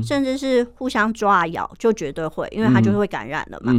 [0.04, 3.74] 甚至是互相抓咬，就绝对会，因为它就会感染了嘛。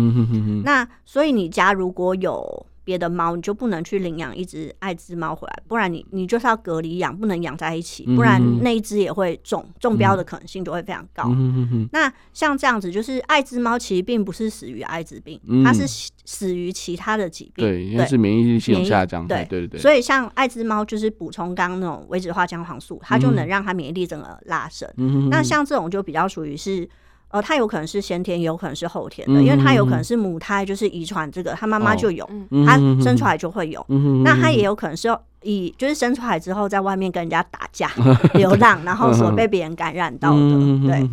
[0.65, 2.67] 那所以你家如果有。
[2.87, 11.25] 别的猫你就不能去领养一只爱滋猫回来，不然你你就是要隔离养，不能养在一起，不然那一只也会中中标的可能性就会非常高。
[11.35, 15.83] 嗯、那像这样子，就是爱滋猫其实并不是死于艾滋病，嗯、它是
[16.25, 19.27] 死于其他的疾病，对，因为是免疫力系统下降。
[19.27, 19.81] 对对对对。
[19.81, 24.89] 所以像艾滋猫就是补充刚刚那种维脂化姜黄素，它就能让它免疫力整个拉升。
[24.97, 26.89] 嗯、那像这种就比较属于是。
[27.37, 32.29] 呃，它有可能是先天，也有可能是后天的，因为它有可能是母胎，就是遗传这个，它妈妈就有，
[32.67, 33.85] 它生出来就会有。
[34.25, 35.09] 那它也有可能是
[35.43, 37.91] 以就是生出来之后，在外面跟人家打架、
[38.35, 40.41] 流浪，然后所被别人感染到的。
[40.87, 41.11] 对，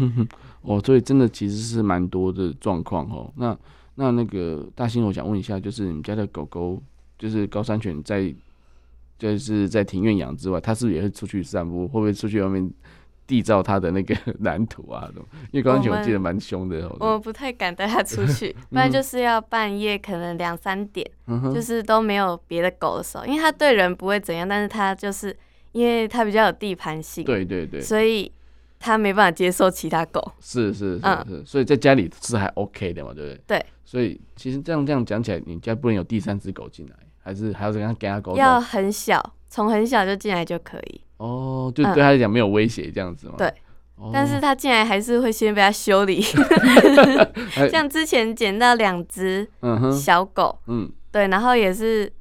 [0.61, 3.29] 哦，所以真的其实是蛮多的状况哦。
[3.35, 3.57] 那
[3.95, 6.81] 那那个大兴，我想问一下，就是你们家的狗狗，
[7.19, 8.33] 就是高山犬，在
[9.19, 11.87] 就是在庭院养之外，它是不是也会出去散步？
[11.87, 12.69] 会不会出去外面？
[13.27, 15.09] 缔造他的那个蓝图啊，
[15.51, 16.89] 因为高山犬我记得蛮凶的。
[16.99, 21.09] 我们不太敢带它出去， 不然就是要半夜可能两三点，
[21.53, 25.35] 就是都没有别的狗的时候，因为它对人不会怎样，但是它就是
[25.71, 28.31] 因为它比较有地盘性，对对对，所以
[28.79, 30.21] 它没办法接受其他狗。
[30.39, 33.41] 是是是是，所以在家里是还 OK 的嘛，对不对？
[33.59, 33.65] 对。
[33.85, 38.39] 所以其实这样这样讲起来，你家不能有第三只狗进来，还是还要怎样跟它沟通？
[38.39, 41.01] 要很小，从很小就进来就可以。
[41.23, 43.35] 哦，就对他来讲没有威胁这样子吗？
[43.37, 43.53] 对，
[44.11, 46.21] 但是他进来还是会先被他修理。
[47.71, 49.47] 像之前捡到两只
[49.91, 52.11] 小狗，嗯，对，然后也是，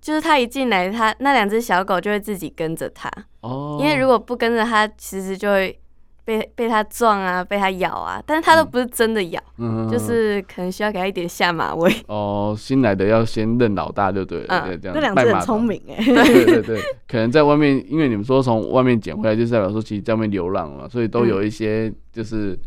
[0.00, 3.10] 就是他一进来，他那两只小狗就会自己跟着他。
[3.40, 5.76] 哦，因为如果不跟着他，其实就会。
[6.24, 11.92] 被被它撞啊，被它咬啊，但是它都不是真的咬，嗯、就是可能需要给它一点下马威。
[12.06, 14.94] 哦，新来的要先认老大就对了，嗯、这样。
[14.94, 15.96] 那两只很聪明 哎。
[16.04, 22.58] 对对对，可能在外面，因为你们说从外面捡回来，就是代表说其实在外面流浪嘛，所以都有一些就是、嗯、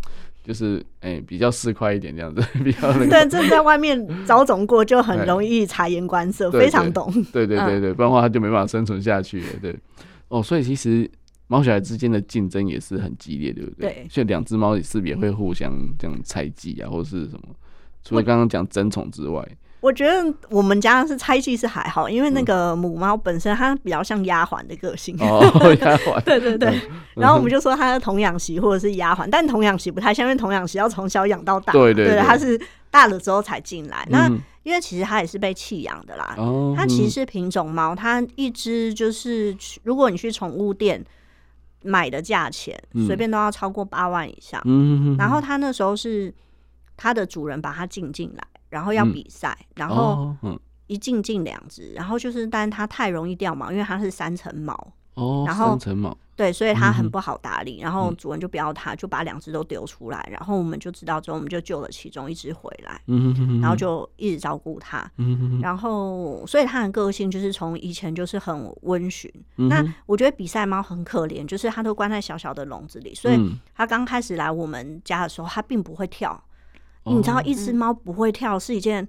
[0.43, 3.07] 就是哎、欸、比较市侩一点这样子， 比较那个。
[3.07, 7.09] 对，这在外面遭种过就很容易察言观色，非常懂。
[7.31, 9.47] 对对对对，不然的话它就没办法生存下去了。
[9.61, 9.73] 对，
[10.27, 11.09] 哦，所以其实。
[11.47, 13.93] 猫小孩之间的竞争也是很激烈，对不对？
[13.93, 17.55] 对，所以两只猫也是也会互相这样猜忌啊，或者是什么？
[18.03, 19.43] 除了刚刚讲争宠之外，
[19.79, 25.15] 我觉得我们家是猜忌是还好，因为那个母猫本身它比较像丫鬟的个性。
[25.19, 25.39] 哦，
[25.81, 26.19] 丫鬟。
[26.23, 26.81] 对对对。
[27.15, 31.71] 然后我们就说它是童养媳或者是丫鬟，但童养媳不太像，因为童养媳要从小养到大。
[31.73, 32.19] 对对对。
[32.19, 34.03] 它是大了之后才进来。
[34.09, 34.27] 那
[34.63, 36.33] 因为其实它也是被弃养的啦。
[36.37, 36.73] 哦。
[36.75, 41.05] 它其实是品种猫，它一只就是如果你去宠物店。
[41.85, 46.33] 买的价钱随便都要超过八万以上，嗯、然后他那时候是
[46.97, 50.35] 他的主人把他进进来，然后要比赛，嗯、然后
[50.87, 54.73] 一进进两只，然后就是但是他太容易掉毛，因为它是三层毛。
[55.15, 57.79] 哦，然后三层毛，对，所以它很不好打理。
[57.79, 60.27] 嗯、然后主人就不要它，就把两只都丢出来。
[60.29, 62.99] 然后我们就知道之后，我们就救了其中一只回来。
[63.07, 64.99] 嗯哼哼哼然后就一直照顾它。
[65.17, 69.31] 嗯哼哼然后，所以它的个性就是从以前就是很温驯。
[69.57, 76.43] 嗯、那我觉得比赛猫很可怜，就是它都关在小小的笼子里，所以它刚开始来我们家的时候，它并不会跳。
[77.05, 79.07] 嗯、你知道，一只猫不会跳是一件。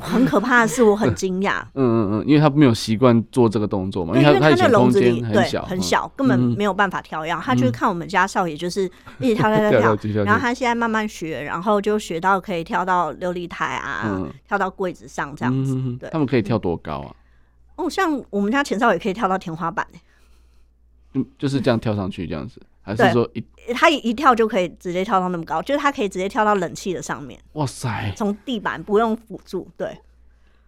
[0.00, 1.62] 很可怕的是，我很惊讶。
[1.74, 7.40] 嗯嗯嗯，因为他没有习惯做这个动作嘛，因为他在笼子里，对，很小，根本没有办法跳样。
[7.42, 8.84] 它就是看我们家少爷，就是
[9.18, 15.74] 一直跳跳跳跳， 然后他现在慢慢学，然后就学到可以跳到琉璃台啊，跳到柜子上这样子。
[15.98, 17.14] 对，他们可以跳多高啊？
[17.76, 19.86] 哦，像我们家前少爷可以跳到天花板，
[21.14, 22.60] 嗯，就是这样跳上去这样子。
[22.82, 27.38] 还是说一他一一跳就可以直接跳到那么高，就是他可以直接跳到冷气的上面。
[27.52, 28.12] 哇塞！
[28.16, 29.96] 从地板不用辅助，对，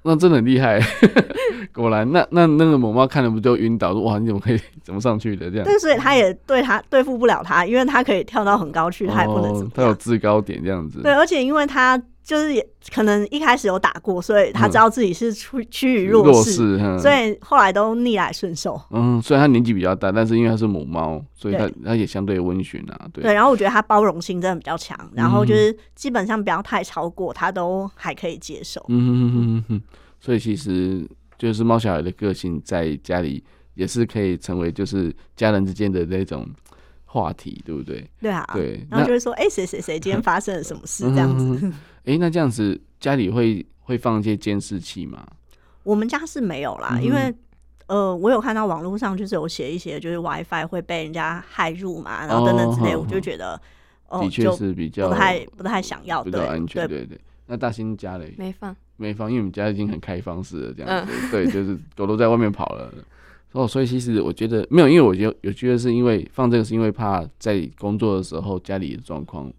[0.02, 0.80] 那真的很厉害。
[1.72, 3.92] 果然，那那那个母猫看了不就晕倒？
[3.92, 5.64] 说哇，你怎么可以怎么上去的这样？
[5.64, 9.70] 对，所以他也对他对付不了他，因为他可以跳到很高去，他也不能、哦。
[9.74, 11.00] 他有制高点这样子。
[11.02, 18.80] 对，而且因为他就是也可能一开始有打过，所以他知道自己是趋趋于弱势，嗯、所以后来都逆来顺受。
[18.90, 23.08] 嗯，虽然他年纪比较大，但是因为他是母猫，所以他他也相对温驯啊。
[23.12, 28.84] 对，对，然后我觉得他包容性真的比较强，然后就是基本上不要太超过，他都还可以接受。
[28.88, 29.82] 嗯哼哼哼哼，
[30.20, 31.04] 所以其实
[31.36, 33.42] 就是猫小孩的个性在家里
[33.74, 36.48] 也是可以成为就是家人之间的那种。
[37.12, 38.08] 话题对不对？
[38.22, 41.66] 对啊，对，然后就会说，哎，谁谁谁今天 发生了什么事这样子？
[42.04, 45.22] 哎、嗯， 那这样子家里会会放一些监视器吗？
[45.82, 47.34] 我们家是没有啦，嗯、因为
[47.88, 53.60] 呃，我有看到网络上就是有写一些，就是 WiFi 会被人家害入嘛，然后等等之类，哦、我就觉得，
[54.08, 57.20] 哦，的确是比较不太不太想要，比较安全，对对，对。
[57.44, 62.90] 那大兴家里没放，没放，因为我们家已经很开放式了，这样子，嗯、对，就是狗都在外面跑了。
[63.52, 69.52] 哦，所以其实我觉得没有，因为我觉得有觉得是因为放这个是因为怕在工作的时候家里的状况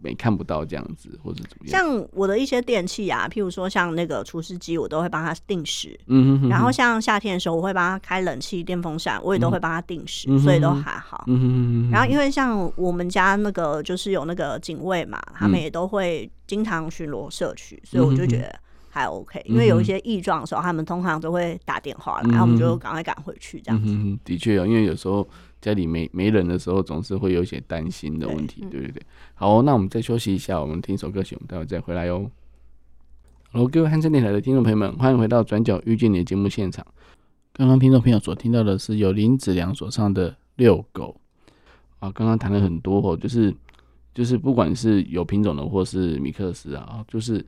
[0.00, 1.80] 没看不到这样子，或者怎么样。
[1.80, 5.98] 像我的一些电器啊，譬如说像那个除湿机，我都会帮它定时。
[6.06, 6.48] 嗯哼哼。
[6.48, 11.24] 然后像夏天的时候，我会帮它开冷气、电风扇，我也都会帮它定时，嗯、所以都还好。
[11.26, 11.90] 嗯哼哼。
[11.90, 18.60] 然后因为像我们家那个就是有那个警卫嘛，他们也都会经常巡逻社区，所以我就觉得。
[18.94, 23.92] 还 OK，因为有一些异状的时候，嗯、他们通常都会打电话来，然后我们就赶快赶回去这样子。
[23.92, 25.26] 嗯、的确啊，因为有时候
[25.60, 29.02] 家里没没人的时候，总是会有一些担心的问题，对，不对对。
[29.34, 32.30] 好、哦，那我们再休息一下，我们听一首歌曲，我们待会再回来哟。
[33.50, 36.86] Hello，各位汉声电台的听众朋友们，欢迎回到《转角遇见你》的节目现场。
[37.52, 41.16] 刚刚听众朋友所听到的是由林子良所唱的《遛狗》
[41.98, 43.52] 啊，刚刚谈了很多哦，就是
[44.14, 47.44] 就是不管是有品种的或是米克斯啊，就是。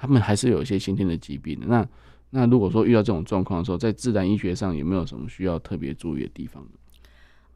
[0.00, 1.66] 他们还是有一些先天的疾病的。
[1.66, 1.86] 那
[2.30, 6.70] 那如果说遇到这种状况的时候，在自然医学上有没有什么需要特别注意的地方呢？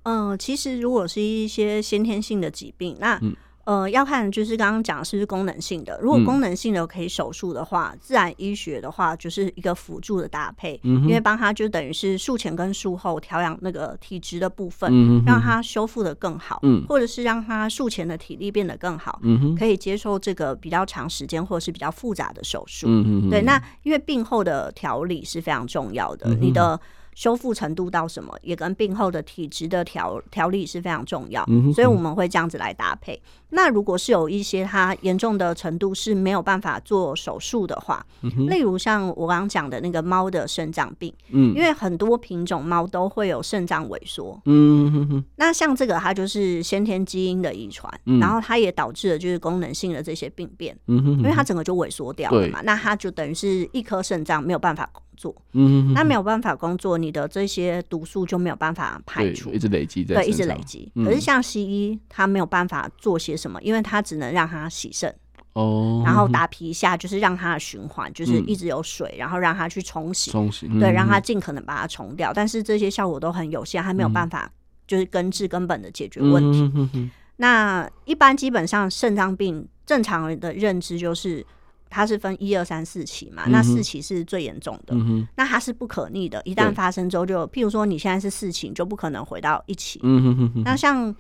[0.03, 3.35] 嗯，其实如果是一些先天性的疾病，那嗯。
[3.65, 5.99] 呃，要看就是刚刚讲的是不是功能性的。
[6.03, 22.87] 如果功能性的可以手术的话，嗯、自然医学的话就是一个辅助的搭配，嗯、因为帮他就等于是术前跟术后调养那个体质的部分，嗯、让他修复的更好，嗯、或者是让他术前的体力变得更好，嗯、可以接受这个比较长时间或者是比较复杂的手术。
[22.89, 26.79] 嗯、对，那因为病后的调理是非常重要的，嗯、你的。
[27.15, 33.23] 修复程度到什么，也跟病后的体质的调调理是非常重要，嗯、所以我们会这样子来搭配。
[33.55, 54.91] 那如果是有一些它严重的程度是没有办法做手术的话，嗯、例如像我刚刚讲的那个猫的肾脏病，嗯，因为很多品种猫都会有肾脏萎缩，嗯哼哼，那像这个它就是先天基因的遗传，嗯、然后它也导致了就是功能性的这些病变，嗯哼哼，因为它整个就萎缩掉了嘛，那它就等于是一颗肾脏没有办法。
[55.17, 60.91] 做，嗯，那没有办法工作，你的这些毒素就没有办法排除，一直累积在，对，一直累积。
[61.05, 65.15] 可是像西医，他没有办法做些什么，因为它只能让它洗肾，
[65.55, 72.33] 哦，然后打皮下，就是让它的循环，就是一直有水，然后让它去冲洗，冲洗，对，让它尽可能把它冲掉。
[72.33, 74.51] 但是这些效果都很有限，还没有办法
[74.87, 77.11] 就是根治根本的解决问题。
[77.37, 81.45] 那一般基本上肾脏病正常人的认知就是。
[81.91, 90.01] 它是分一二三四期嘛，那四期是最严重的，嗯、那它是不可逆的，一旦发生之后就，譬如说你现在是四期，你就不可能回到一期。
[90.03, 91.15] 嗯、哼哼哼那像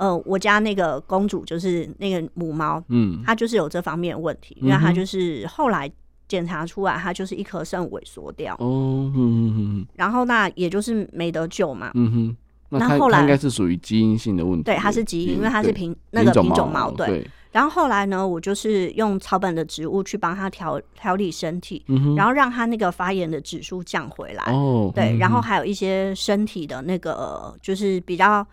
[0.00, 5.90] 呃，我家那个公主就是那个母猫，嗯，它就是有这方面的问题，因为它就是后来
[6.26, 8.54] 检查出来，它就是一颗肾萎缩掉。
[8.54, 11.90] 哦，嗯嗯嗯然后那也就是没得救嘛。
[11.92, 12.36] 嗯哼。
[12.70, 14.62] 那后来应该是属于基因性的问题。
[14.62, 16.90] 对，它是基因，因为它是品那个品种猫。
[16.92, 17.28] 对。
[17.52, 24.44] 然后后来呢，我就是用草本的植物去帮他调调理身体，嗯、然后让他那个发炎的指数降回来。
[24.52, 28.46] 哦，对，嗯、然后还有一些身体的那个，就是比较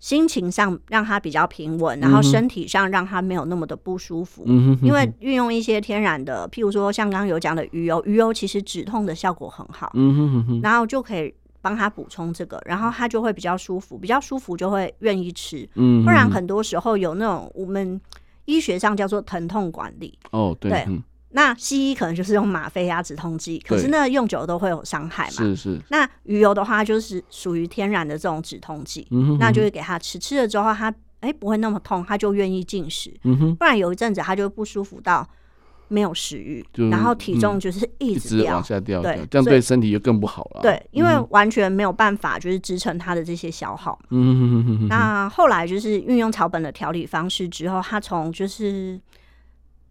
[0.00, 4.42] 心情上让他比较平稳，然后身体上让他没有那么的不舒服。
[4.46, 9.92] 嗯、哼因为运用一些天然的，譬如说像刚刚有讲的鱼油，鱼油其实止痛的效果很好。
[9.94, 11.32] 嗯、哼然后就可以。
[11.62, 15.68] 帮他补充这个，然后他就会比较舒服，比较舒服就会愿意吃。
[15.74, 18.00] 嗯，不然很多时候有那种我们
[18.46, 20.18] 医学上叫做疼痛管理。
[20.30, 20.70] 哦，对。
[20.70, 25.30] 对嗯、那西医可能就是用吗啡啊、止痛剂，可是那用久了都会有伤害嘛。
[25.30, 25.80] 是是。
[25.88, 33.12] 那鱼油的话就是属于天然的这种止痛剂，嗯、哼那就是给他吃，吃了之后他哎不会那么痛，他就愿意进食。
[33.24, 35.28] 嗯哼，不然有一阵子他就不舒服到。
[35.92, 40.60] 没有食欲，然后体重就是一直，往下掉，对，这样对身体就更不好了。
[40.62, 43.98] 对，因为完全没有办法就是支撑它的这些消耗。
[44.10, 44.86] 嗯哼哼哼哼。
[44.86, 49.00] 那后来就是运用草本的调理方式之后，它从就是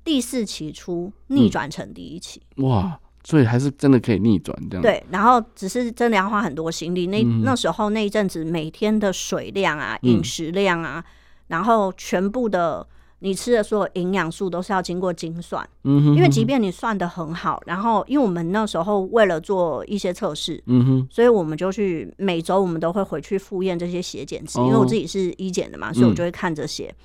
[0.03, 2.41] 第四期出逆转成第一期。
[2.57, 4.81] 嗯、哇，所以还是真的可以逆转这样。
[4.81, 7.07] 对，然后只是真的要花很多心力。
[7.07, 11.11] 那、嗯、那时候那一阵子每天的水量啊、饮食量啊，嗯、
[11.47, 12.87] 然后全部的。
[13.21, 26.95] 你吃的所有营养素都是要经过精算，嗯哼，因为即便你算的很好，然后因为我们那时候为了做一些测试，嗯哼，所以我们就去每周我们都会回去复验这些血检值，因为我自己是医检的嘛，所以我就会看这些。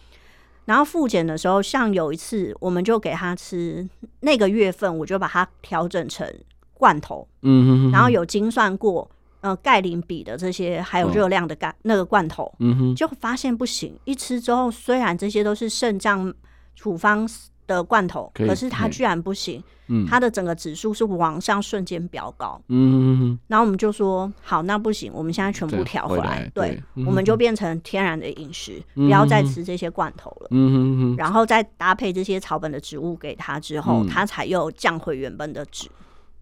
[0.64, 3.88] 然后复检的时候，像有一次我们就给他吃
[4.20, 6.28] 那个月份，我就把它调整成
[6.72, 9.10] 罐头，嗯哼，然后有精算过。
[9.40, 13.94] 呃，钙磷比的这些还有热量的钙、哦、那个罐头，嗯哼，就发现不行。
[14.06, 16.32] 一吃之后，虽然这些都是肾脏
[16.74, 17.28] 处方
[17.66, 19.62] 的罐头，可，可是它居然不行。
[19.88, 22.58] 嗯，它的整个指数是往上瞬间飙高。
[22.68, 26.50] 嗯哼，然后我们就说，好，那不行，我们现在全部调回来。
[26.54, 30.48] 对，我们就变成天然的饮食，嗯、不要再吃这些罐头了。
[30.52, 35.86] 嗯哼哼，然后再搭配这些草本的植物给它之后，它、嗯、才又降回原本的值。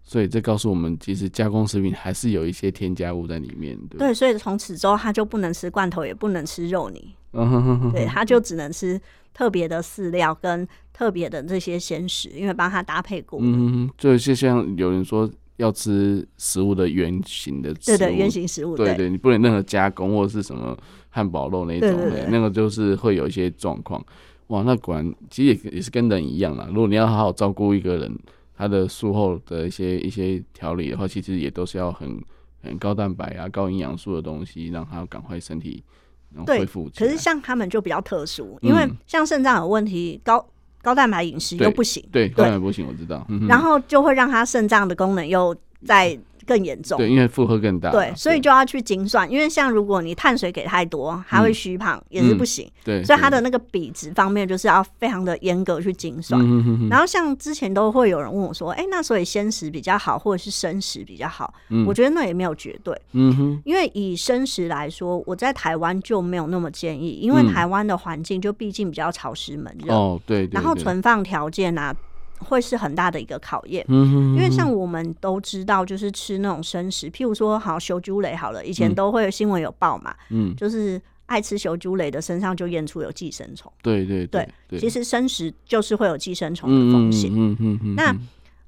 [0.05, 3.77] 所以这告诉我们，其实加工食品还是有一些添加物在里面。
[3.89, 7.13] 对，对，所以从此之后，他就不能吃罐头，也不能吃肉泥。
[7.33, 8.99] 嗯哼哼哼，对，他就只能吃
[9.33, 13.39] 特别的饲料跟特别的这些鲜食，因为帮他搭配过。
[13.41, 20.77] 嗯哼，就就像有人说要吃食物的原型的食物，对对，原型食物，对对，你不能任何加工或者是什么
[21.09, 24.03] 汉堡肉那种，对对对，那个就是会有一些状况。
[24.47, 26.67] 哇，那果然其实也也是跟人一样啦。
[26.69, 28.15] 如果你要好好照顾一个人。
[28.55, 32.21] 他的术后的一些一些调理的话，其实也都是要很
[32.61, 35.83] 很高蛋白啊、高营养素的东西，让他赶快身体
[36.45, 36.89] 恢复。
[36.97, 40.45] 可是像他们就比较特殊，因为像肾脏有问题，高
[40.81, 42.03] 高蛋白饮食又不行。
[42.11, 43.25] 对，高蛋白不行，我知道。
[43.47, 45.55] 然后就会让他肾脏的功能又
[45.85, 46.17] 在。
[46.45, 49.29] 更严重，对，因为负荷更大，对，所以就要去精算。
[49.31, 52.69] 因为像如果你碳水给太多，还会虚胖，也是不行。
[52.83, 56.39] 对，所以它的那个比值方面，就是要非常的严格去精算。
[56.89, 61.53] 然后像之前都会有人问我说：“哎，那所以鲜食比较好，或者是生食比较好？”
[61.87, 62.95] 我觉得那也没有绝对。
[63.13, 69.93] 嗯哼，因为以生食来说，我在台湾就没有那么建议，因为台湾的环境就毕竟比较潮湿闷热。
[69.93, 70.47] 哦，对。
[70.51, 71.95] 然后存放条件啊。
[72.39, 84.47] 会是很大的一个考验，因为像我们都知道，就是吃那种生食，譬如说，好修猪雷好了，以前都会有新闻有报嘛，嗯，就是爱吃修猪雷的身上就验出有寄生虫，对对对，
[84.79, 88.15] 其实生食就是会有寄生虫的风险，嗯嗯嗯，那。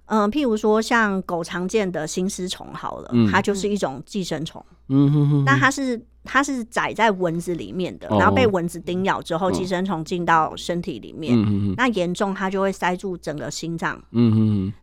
[0.08, 4.64] 嗯，譬如说像狗常见的心丝虫好了，它就是一种寄生虫。
[4.90, 5.44] 嗯哼哼。
[5.44, 11.34] 那它是它是载在蚊子里面的，然后被蚊子叮咬之后，寄生虫进到身体里面。
[11.38, 14.02] 嗯那严重它就会塞住整个心脏。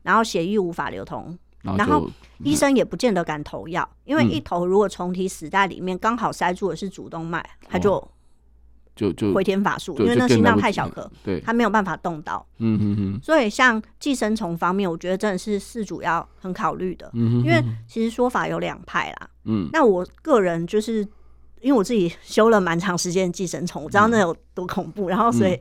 [0.03, 2.09] 然后血液无法流通，然后
[2.43, 8.03] 医生也不见得敢投药，因为一投如果虫体死在里面，刚好塞住的是主动脉，它就。
[8.95, 12.47] 就就回天乏术，因为那心脏太小颗，对，它没有办法动刀。
[12.59, 13.21] 嗯哼哼。
[13.23, 17.11] 所以像寄生虫方面，我觉得真的是事主要很考虑的。
[17.15, 19.31] 因为其实说法有两派啦。
[19.45, 19.67] 嗯。
[19.73, 21.09] 那我个人就是
[21.63, 25.59] 因为我自己修了蛮长时间寄生虫，我知道那有多恐怖，然后所以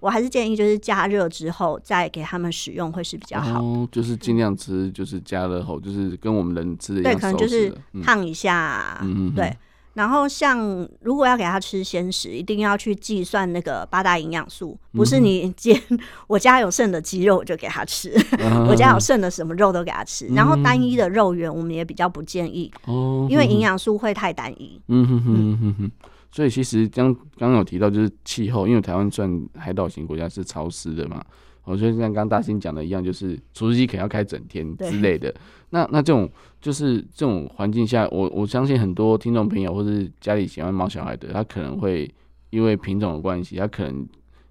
[0.00, 3.62] 我还是建议就是加热之后再给他们使用会是比较好。
[3.62, 7.14] 哦，就是尽量吃，就是加热后，就是跟我们人吃的一样。
[7.14, 9.00] 对，可能就是烫一下。
[9.34, 9.56] 对。
[9.94, 15.80] 然后，像如果要给他吃鲜食，一定要去计算那个八大营养素，不是你见
[16.26, 20.26] 我家有剩的鸡肉我就给他吃，嗯、我家有剩的什么肉都给他吃。
[20.28, 24.80] 嗯、然后单一的肉源我们也比较不建议，哦、因为营养素会太单一。
[24.88, 25.90] 嗯哼哼哼哼哼。
[26.32, 31.24] 所以其实刚刚有提到就是气候，因为台湾算海岛型国家是潮湿的嘛。
[31.64, 35.34] 我觉得像刚刚大兴讲的一样，就是除湿机可能要开整天之类的。
[35.70, 42.08] 那那这种就是这种环境下，我我相信很多听众朋友或是家里喜欢猫小孩的，他可能会
[42.50, 44.06] 因为品种的关系，他可能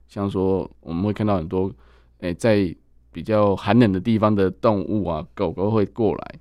[0.08, 1.72] 像说我们会看到很多，
[2.20, 2.76] 诶、欸，在
[3.12, 6.36] 比较寒冷的地方的动物啊，狗狗会过来。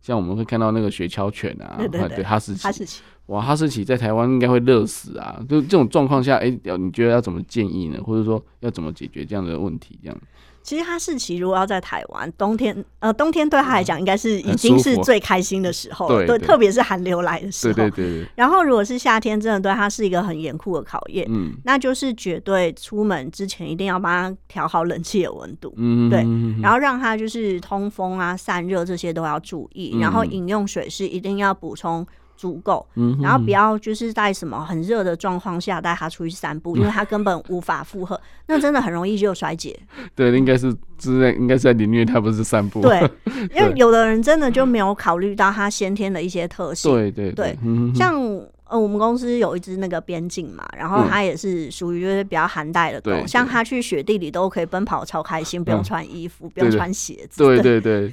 [0.00, 5.38] 像我们会看到那个雪橇犬啊，对，对，对，对哈士奇，哈士奇，哇，哈士奇在台湾应该会热死啊！
[5.48, 7.98] 就这种状况下，哎、欸，你觉得要怎么建议呢？
[8.02, 9.98] 或者说要怎么解决这样的问题？
[10.02, 10.18] 这样。
[10.62, 17.74] 其实哈士奇如果要在台湾冬天，呃，冬天对他来讲应该是已经是最开心的时候了，对，特别是寒流来的时候。
[17.74, 18.26] 对对对。
[18.34, 21.26] 然后如果是夏天，真的对他是一个很严酷的考验。
[21.28, 21.52] 嗯。
[21.64, 25.72] 那就是绝对出门之前一定要帮他调好冷气的温度。
[25.76, 26.08] 嗯。
[26.08, 26.20] 对。
[26.62, 29.98] 然后让他就是通风啊、散热这些都要注意。
[30.00, 32.06] 然后饮用水是一定要补充。
[32.38, 32.86] 足够，
[33.20, 39.76] 然后不要就是在什么很热的状况下带他出去散步，因为他根本无法负荷，那真的很容易就衰竭。
[40.14, 42.80] 对，应该是是在应该是在凌虐他，不是散步。
[42.86, 43.10] 对，
[43.52, 46.92] 因为有的人真的就没有考虑到他先天的一些特性。
[46.92, 47.58] 对对对，
[47.92, 48.14] 像
[48.68, 57.42] 呃，我们公司有一只那个边境嘛，然后它也是属于就是比较寒带的狗，嗯、像它去雪地里都可以奔跑超开心，不用穿衣服，嗯、不用穿鞋子。
[57.42, 58.12] 对对 对。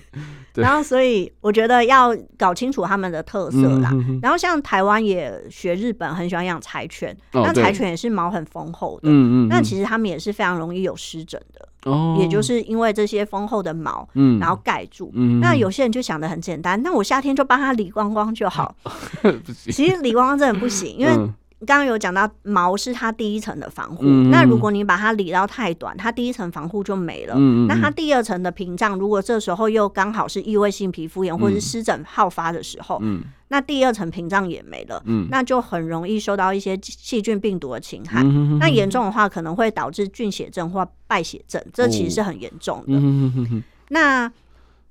[0.53, 3.89] 对然后，所以我觉得要搞清楚它们的特色啦。
[3.91, 9.09] 嗯、哼哼然后，像台湾也学日本，很喜欢养柴犬，哦、那柴犬也是毛很丰厚的。
[9.09, 9.47] 嗯嗯。
[9.49, 11.67] 那其实它们也是非常容易有湿疹的。
[11.85, 12.17] 哦。
[12.19, 15.09] 也就是因为这些丰厚的毛，嗯，然后盖住。
[15.15, 15.39] 嗯。
[15.39, 18.75] 那有些人就想的很简单，那我夏天就帮它理光光就好。
[19.71, 21.29] 其实理光光真的不行，因为。
[21.65, 27.33] 刚刚有讲到毛是它第一层的防护，嗯、那如果你把它理到太短，它第一层防护就没了。
[27.37, 38.21] 嗯、那它第二层的屏障，如果这时候又刚好是异位性皮肤炎或者是湿疹好发的时候，嗯、那第二层屏障也没了，嗯、那就很容易受到一些细菌病毒的侵害。
[38.21, 42.93] 嗯、那严重的话，可能会导致菌血症或败血症，这其实是很严重的。
[42.93, 44.31] 哦、那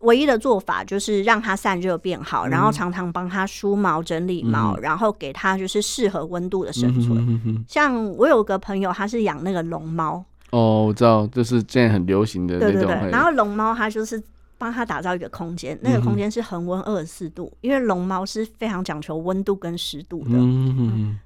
[0.05, 7.19] 唯一的做法就是让它散热变好，嗯、然后常常帮它梳毛、整理毛，嗯、然后给它就是适合温度的生存。
[7.19, 10.25] 嗯、哼哼哼像我有个朋友，他是养那个龙猫。
[10.51, 12.73] 哦，我知道，就是现在很流行的那种。
[12.73, 14.23] 对对对，然后龙猫它就是。
[14.65, 20.31] 帮他打造一个空间，那个空间是恒温二十四度，因为龙猫是非常讲求温度跟湿度的。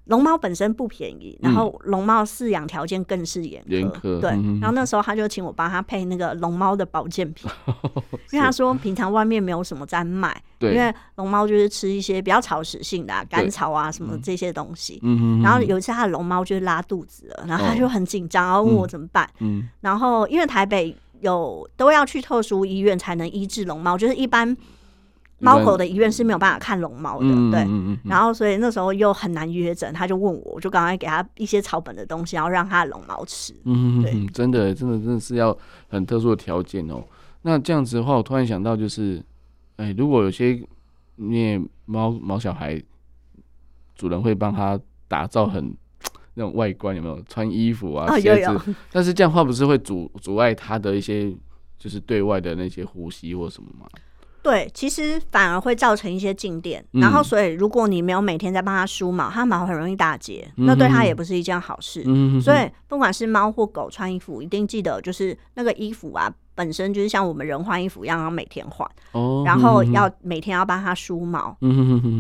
[0.07, 4.19] 龙猫本身不便宜，然后龙猫饲养条件更是严苛。
[4.19, 4.31] 对，
[4.61, 7.49] 然后那时候他就请我帮他配那个龙猫的保健品，
[8.33, 15.01] 因为他说平常外面没有什么在卖，因为龙猫就是吃一些比较草食性的甘草啊什么这些东西。
[15.45, 19.31] 然后有一次他的龙猫就是拉肚子了，然后他就很紧张，然后问我怎么办。
[19.39, 20.97] 嗯然后因为台北。
[21.21, 24.57] 有都要去特殊医院才能医治龙猫，就是一般
[25.39, 27.67] 猫狗的医院是没有办法看龙猫的，嗯、对。
[28.05, 33.55] 然后所以那时候又很难约诊，他就问我，我就赶快给他一些草本的东西，然后让他龙猫吃。
[33.65, 35.57] 嗯，对，真的，真的，真的是要
[35.89, 37.03] 很特殊的条件哦。
[37.43, 39.23] 那这样子的话，我突然想到，就是，
[39.77, 40.61] 哎、欸，如果有些
[41.17, 42.83] 那猫猫小孩，
[43.95, 45.75] 主人会帮他打造很。
[46.39, 48.45] 那种外观有没有穿衣服啊、鞋子？
[48.47, 51.35] 哦、有有，但是这样的话不是会阻阻碍他的一些
[51.77, 53.87] 就是对外的那些呼吸或什么吗？
[54.41, 56.83] 对，其实反而会造成一些静电。
[56.93, 62.05] 嗯、然后，所以如果你没有每天在帮它梳毛，它毛很容易打结，嗯、那对它也不是一件好事。
[62.41, 68.89] 所以，不管是猫或狗穿衣服，一定记得就是那个衣服啊，本身就是像我们人换衣服一样，要每天换。
[69.11, 69.43] 哦。
[69.45, 71.55] 然后要每天要帮它梳毛。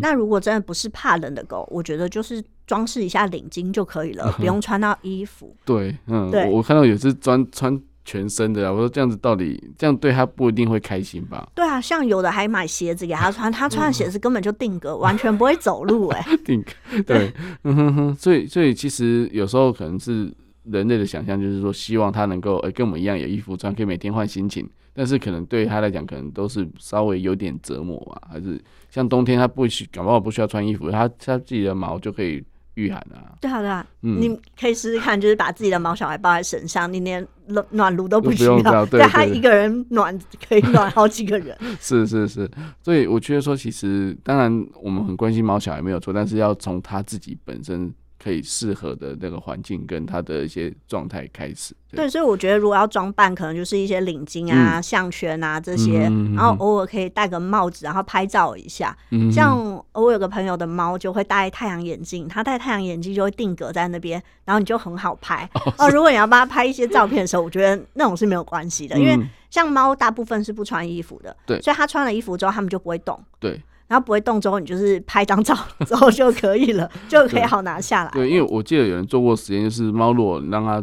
[0.02, 2.44] 那如果真的不是怕冷的狗，我觉得就是。
[2.68, 5.56] 装饰一下领巾就可以了，不用穿到衣服。
[5.64, 11.48] 对，嗯，对，我看到有是专穿全身的啊，我说这样子到底这样对他不一定会开心吧？
[11.54, 16.22] 对啊，像有的还买鞋子给他穿， 他穿的鞋子根本就定格，完全不会走路 哎。
[16.44, 17.32] 定格，对，
[17.64, 20.30] 嗯哼哼，所以所以其实有时候可能是
[20.64, 28.60] 人类的想象，就是说希望他能够哎跟我们一样有衣服穿，可以每天换心情，但是可能对他来讲，可能都是稍微有点折磨吧，还是
[28.90, 32.44] 像冬天他不需感冒不需要穿衣服，他他自己的毛就可以。
[32.78, 40.16] 御寒啊，对啊对啊，嗯、你可以试试看，就是把自己的毛小孩抱在身上，你连暖暖炉都不需要，对，对，对他一个人暖
[40.48, 41.56] 可以暖好几个人。
[41.80, 42.48] 是 是是，
[42.82, 47.92] 所以我觉得说，其实当然我们很关心毛小孩没有错，但是要从他自己本身。
[48.22, 58.96] 可以适合的那个环境跟它的一些状态开始，对，对，所以我觉得如果要装扮，可能就是一些领巾啊、项、嗯、圈啊这些，嗯、然后偶尔可以戴个帽子，然后拍照一下。
[59.10, 59.56] 嗯、像
[59.92, 65.48] 我有个朋友的猫就会戴太阳眼镜，他戴太阳眼镜就会定格在那边，然后你就很好拍。
[65.54, 69.16] 哦，哦，如果你要帮他拍一些照片的时候，我觉得那种是没有关系的，嗯、因为
[69.48, 73.62] 像猫大部分是不穿衣服的，对，所以它穿了衣服之后，它们就不会动，对。
[73.88, 78.10] 然后不会动之后，你就是拍张照之后就可以了， 就可以好拿下来。
[78.10, 80.82] 对，因为我记得有人做过实验，就是猫如果让它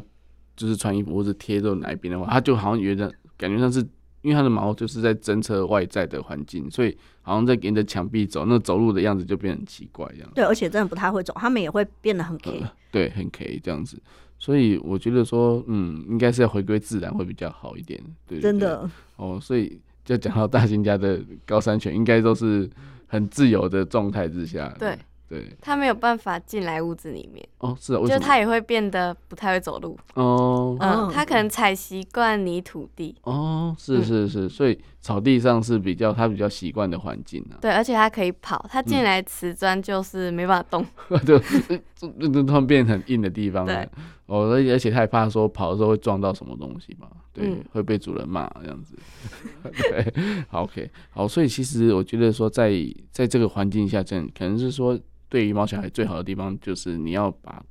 [0.56, 3.80] 就是穿衣服或者贴在哪一边的话，它就好像觉得感觉上是
[4.22, 10.30] 因为它的毛就是在侦测外在的环境，所以好像在沿着墙壁走，那走路的样子就变得很奇怪这样。
[10.34, 12.60] 对，而且真的不太会走，它们也会变得很 K。
[12.60, 14.02] 呃， 对，很 K 这样子。
[14.40, 18.02] 所以我觉得说，嗯，应该是要回归自然会比较好一点。
[18.28, 18.90] 对，真的。
[19.18, 22.68] 哦，所以就讲到大兴家的高山犬，应该都是。
[23.08, 24.98] 很自由的状态之下，对。
[25.28, 27.44] 对，他没有办法进来屋子里面。
[27.58, 29.98] 哦，是啊，就他也会变得不太会走路。
[30.14, 33.16] 哦，嗯，他可能踩习惯泥土地。
[33.24, 40.86] 哦，是是是，所以草地上是比较他比较习惯的环境啊，对，而且他可以跑，他进来瓷砖就是没办法动，
[41.26, 43.90] 就就就突然变很硬的地方，对，
[44.28, 47.08] 哦，而而且他也怕说跑的时候会撞到什么东西嘛。
[47.36, 48.98] 对，嗯、会被主人骂这样子。
[49.62, 50.14] 对，
[50.48, 52.72] 好，OK，好，所以其实我觉得说在，
[53.12, 57.62] 在在这个环境下，这样可能是说，对于毛小孩最好的地方，就是你要把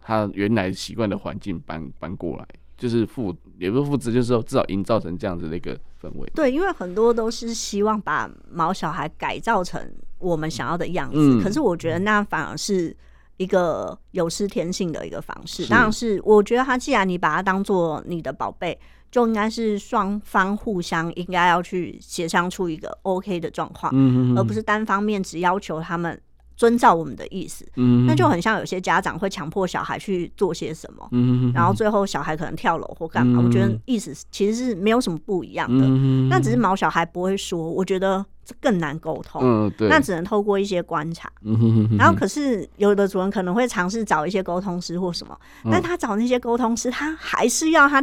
[0.00, 2.46] 他原来习惯的环境搬搬过来，
[2.76, 6.30] 就是复也不是复制，就是说至少营造成这样子的一个氛围。
[6.34, 9.82] 对，因为很多都是希望把毛小孩改造成
[10.18, 11.16] 我们想要的样子。
[11.18, 12.96] 嗯、可是我觉得那反而是
[13.36, 15.64] 一个有失天性的一个方式。
[15.64, 18.78] 是当然是我觉得他既然你把它当做你的宝贝，
[19.10, 26.20] 就应该是双方互相应该要去协商出一个 OK 的状况，嗯、哼哼而不是单方面只要求他们。
[26.58, 33.40] 遵照我们的意思，嗯，那就很像有些家长会强迫小孩去做些什么，嗯，然后最后小孩可能跳楼或干嘛。
[33.40, 35.86] 我觉得意思其实是没有什么不一样的，
[36.28, 45.38] 那只是毛小孩不会说，我觉得这更难沟通，嗯，对，那只能透过一些观察，嗯，然后可是有的主人可能会尝试找一些沟通师或什么，
[45.70, 48.02] 但他找那些沟通师，他还是要他。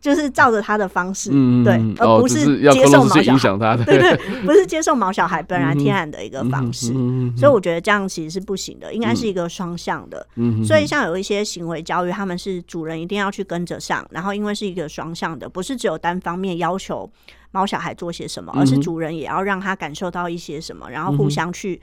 [0.00, 10.26] 就是照着他的方式，嗯、对，而不是接受毛小孩，对对，不是接受毛小孩本来天然的一个方式，嗯嗯、所以我觉得这样其实是不行的，应该是一个双向的。
[10.36, 17.10] 嗯、所以像有一些行为教育，他们是主人一定要去跟着上，然后因为是一个双向的，不是只有单方面要求
[17.50, 21.80] 毛小孩做些什么，而是主人也要让他感受到一些什么，然后互相去。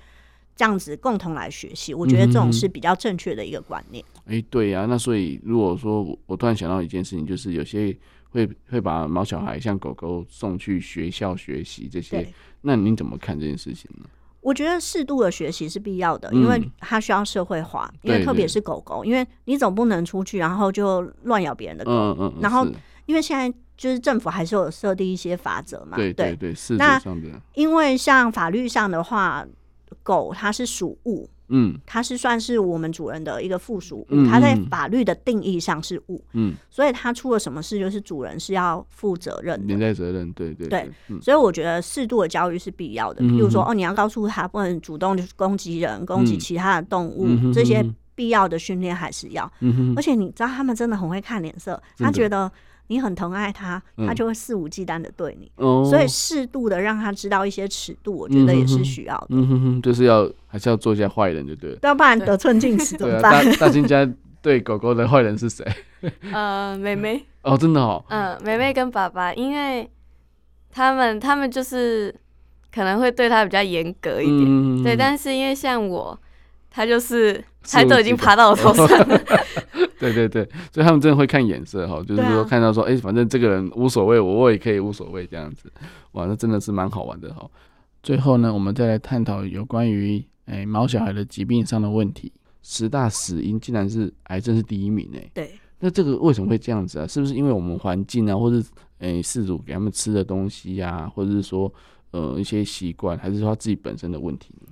[0.62, 4.06] 这样子共同来学习，我觉得这种是比较正确的一个观念。
[4.26, 7.98] 哎、嗯欸，对呀、啊，那所以如果说我突然想到一件事情，就是有些
[8.30, 12.32] 会会把毛小孩像狗狗送去学校学习这些，
[12.62, 14.06] 那您怎么看这件事情呢？
[14.42, 22.68] 我觉得适度的学习是必要的，因为它需要社会化，嗯、因为特别是狗狗，因为你总不能出去然后就乱咬别人的狗，嗯嗯，然后
[23.08, 27.02] 因为现在就是政府还是有设定一些法则嘛，对对对，是那
[27.56, 29.44] 因为像法律上的话。
[30.04, 40.90] 狗它是属物，嗯，它是算是我们主人的一个附属物，嗯、它在法律的定义上是物，嗯，所以它出了什么事，就是主人是要负责任的，连带责任，对对对，
[41.22, 47.86] 所以我觉得适度的教育是必要的，比如说哦，你要告诉他不能主动就是攻击人、攻击其他的动物，嗯、这些
[48.16, 52.52] 必要的训练还是要，嗯、而且你知道他们真的很会看脸色，他觉得。
[52.92, 59.28] 你很疼爱他，他就会肆无忌惮的对你，嗯、所以适度的让他知道一些尺度，我觉得也是需要的。
[59.30, 61.78] 嗯哼哼，就是要还是要做一下坏人，就对了。
[61.84, 63.32] 要不然得寸进尺怎么办？
[63.34, 64.06] 啊、大大金家
[64.42, 65.66] 对狗狗的坏人是谁？
[66.34, 67.24] 呃，妹妹。
[67.44, 68.04] 哦，真的哦。
[68.10, 69.90] 嗯，妹妹跟爸爸，因为
[70.70, 72.14] 他们他们就是
[72.76, 74.98] 可能会对他比较严格一点，嗯、对。
[74.98, 76.20] 但是因为像我，
[76.72, 79.22] 他就是他都已经爬到我头上 了。
[80.00, 80.44] 对对对，
[80.74, 85.72] 所以他们真的会看眼色哈，就是说看到说，哎、啊欸，反正这个人无所谓，我我也可以无所谓这样子，
[86.14, 87.48] 哇，那真的是蛮好玩的哈。
[88.02, 92.32] 最后呢，我们再来探讨有关于哎毛小孩的疾病上的问题，
[92.64, 95.30] 十大死因竟然是癌症是第一名哎。
[95.36, 95.52] 对，
[95.82, 97.06] 那这个为什么会这样子啊？
[97.06, 98.58] 是不是因为我们环境啊，或者
[98.98, 101.72] 哎饲主给他们吃的东西呀、啊，或者是说
[102.10, 104.71] 呃一些习惯，还是说他自己本身的问题呢？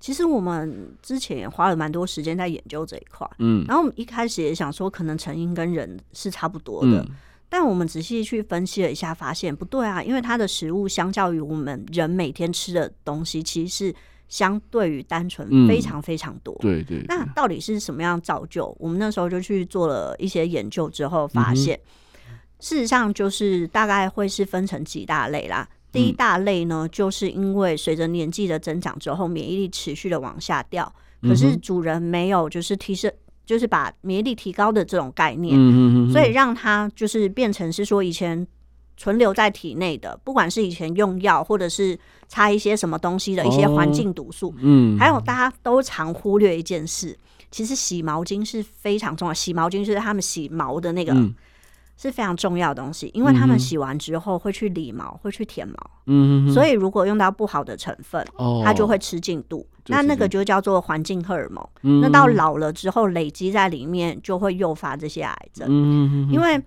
[0.00, 7.10] 其实我们之前也花了蛮多时间在研究这一块，嗯，然后我们一开始也想说，可能成因跟人是差不多的，嗯、
[7.50, 13.94] 但我们仔细去分析了一下，发现不对啊，因为它的食物相较于我们人每天吃的东西，其实是
[14.26, 17.04] 相对于单纯非常非常多，嗯、对，对对。
[17.06, 18.74] 那到底是什么样造就？
[18.80, 21.78] 我们那时候就去做了一些研究之后，发现、
[22.30, 25.68] 嗯、事实上就是大概会是分成几大类啦。
[25.92, 33.12] 第一大类呢，就是因为随着年纪的增长之后，免疫力持续的往下掉，可是主人没有就是提升，
[33.44, 35.56] 就是把免疫力提高的这种概念，
[36.12, 38.46] 所以让它就是变成是说以前
[38.96, 47.18] 存留在体内的，不管是以前用药或者是擦一些什么东西的一些环境毒素，嗯，还有大家都常忽略一件事，
[47.50, 51.12] 其实洗毛巾是非常重要，洗毛巾就是他们洗毛的那个。
[52.00, 55.74] 是非常重要的东西，因为他们洗完之后会去理毛，会去舔毛，
[56.06, 66.58] 嗯哼，所以如果用到不好的成分，哦，它就会吃进肚，那那个就叫做环境荷尔蒙，嗯、那到老了之后累积在里面，就会诱发这些癌症，嗯哼，因为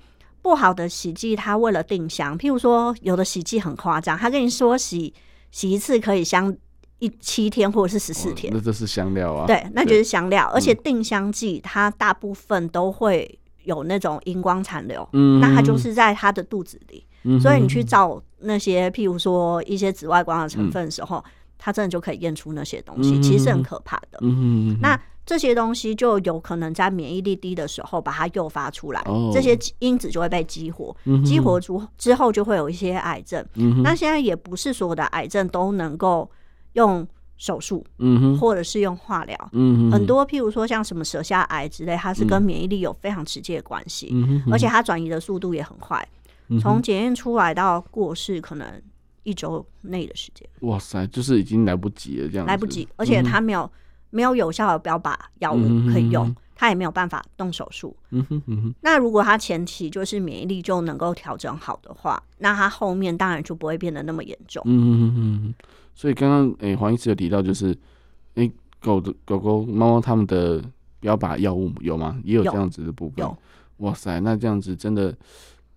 [0.44, 5.12] 不好的洗剂它为了定香，譬如说有的洗剂很夸张，他跟你说洗
[5.50, 6.56] 洗一次可以香
[7.00, 13.40] 一七天或者是十四天，那这是香料啊，对，那就是香料，而且定香剂它大部分都会。
[13.64, 21.24] 有那种荧光残留，嗯、那它就是在它的肚子里，嗯、所以你去照那些，譬如说一些紫外光的成分的时候，嗯、
[21.58, 24.20] 它真的就可以验出那些东西，嗯、其实是很可怕的。
[24.22, 33.46] 嗯、那这些东西就有可能在免疫力低的时候把它诱发出来，哦、这些因子就会被激活，嗯、激活之之后就会有一些癌症。
[33.56, 36.30] 嗯、那现在也不是所有的癌症都能够
[36.74, 37.08] 用。
[37.44, 46.08] 手术，嗯哼，或者是用化疗，嗯哼，很多譬如说像什么舌下癌之类，它是跟免疫力有非常直接的关系，嗯哼，而且它转移的速度也很快，
[46.62, 48.66] 从检验出来到过世可能
[49.24, 50.48] 一周内的时间。
[50.62, 53.70] 哇塞，就是已经来不及了，这样来不及，而且它没有
[54.10, 57.94] 没有有效的标靶药物可以用，它也没有办法动手术。
[58.12, 64.64] 嗯哼嗯哼，那如果它前期就是免疫力就能够调整好的话，那它后面当然就不会变得那么严重。
[64.66, 65.54] 嗯哼嗯哼。
[65.94, 67.68] 所以刚刚诶黄医师有提到，就是
[68.36, 70.62] 诶、欸、狗的狗狗、猫猫它们的
[71.00, 72.20] 标靶药物有吗？
[72.24, 73.26] 也有这样子的部分。
[73.78, 75.14] 哇塞，那这样子真的，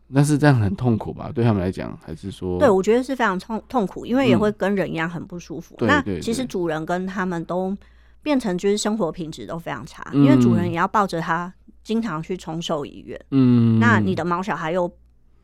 [0.08, 1.30] 那是这样很痛苦吧？
[1.34, 2.58] 对他们来讲，还是说？
[2.58, 5.74] 对，我觉得是非常痛痛苦，因为也会跟人一样很不舒服。
[5.80, 7.76] 嗯、那其实主人跟他们都
[8.22, 11.52] 变成就是生活品质都非常差，嗯、因为主人也要抱着它
[11.82, 13.20] 经常去冲兽医院。
[13.30, 13.78] 嗯。
[13.80, 14.90] 那你的毛小孩又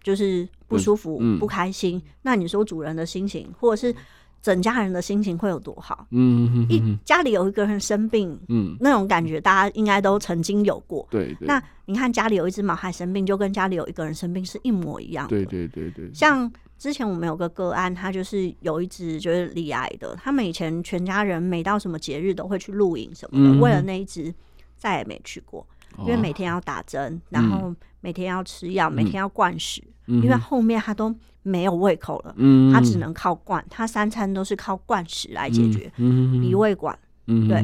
[0.02, 3.94] 就是不舒服、嗯、不开心，那你说主人的心情，或者是？
[4.42, 6.06] 整家人的心情会有多好？
[6.10, 11.06] 嗯哼哼，一家里有一个人生病，嗯，那种感觉大家应该都曾经有过。
[11.10, 11.46] 对对。
[11.46, 15.30] 那你看家里有一只毛孩生病，就跟家里有一个人生病是一模一样的。
[15.30, 16.12] 对对对对。
[16.12, 24.34] 像之前我们有个个案，他就是有一只就是离癌的，他们以前全家人每到什么节日都会去露营什么的，嗯、为了那一只
[24.76, 25.64] 再也没去过，
[26.00, 31.14] 因为每天要打针，然后每天要吃药，嗯、每天要灌食，嗯、因为后面他都。
[31.44, 37.60] 没有胃口了，嗯，他只能靠灌，他三餐都是靠灌食来解决，嗯，鼻胃管，嗯，对，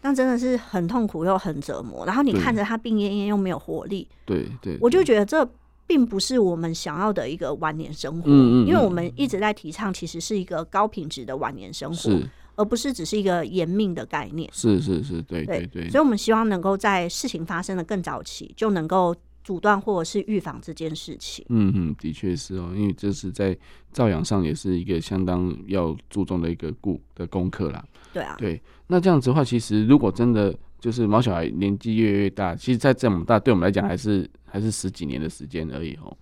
[0.00, 2.06] 那真的是很痛苦又很折磨。
[2.06, 5.46] 然后你看着他病恹恹又没有活力，对对，我就觉得这
[5.86, 12.10] 并不是我们想要的一个晚年生活，嗯，因为我们一直在提倡其实是一个高品质的晚年生活，
[12.58, 19.16] 而不是只是一个延命的概念，是是是，对对对，所以我们希望能够在事情发生的更早期就能够。
[19.44, 23.56] 阻断或者是预防这件事情，嗯嗯，的确是哦，因为这是在
[23.94, 27.82] 照养上也是一个相当要注重的一个顾的功课啦。
[28.12, 36.14] 对啊，对，那这样子的话，其实如果真的就是毛小孩年纪越来越大，其实在这么大，对我们来讲还是还是十几年的时间而已哦。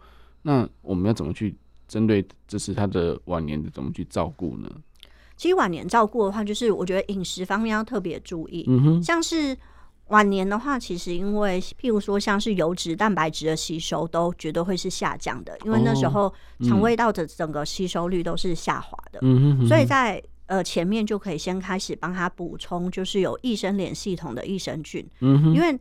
[0.43, 1.53] 那我们要怎么去
[1.89, 4.70] 针对这是他的晚年的怎么去照顾呢？
[5.37, 9.57] 其实晚年照顾的话，就是我觉得饮食方面要特别注意，嗯哼，像是。
[10.11, 19.18] 晚年的话，其实因为譬如说像是油脂、蛋白质的吸收都绝对会是下降的，因为那时候肠胃道的整个吸收率都是下滑的。
[19.22, 25.05] 嗯，所以在呃前面就可以先开始帮他补充，就是有益生联系统的益生菌。
[25.22, 25.76] 嗯，因为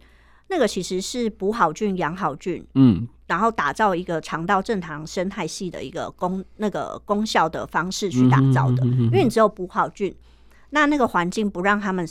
[0.47, 8.85] 那个其实是补好菌、养好菌，嗯，然后打造一个肠道正常生态系的一个功那个功效的方式去打造的。
[8.85, 10.15] 因为你只有补好菌，
[10.69, 12.07] 那那个环境不让他们。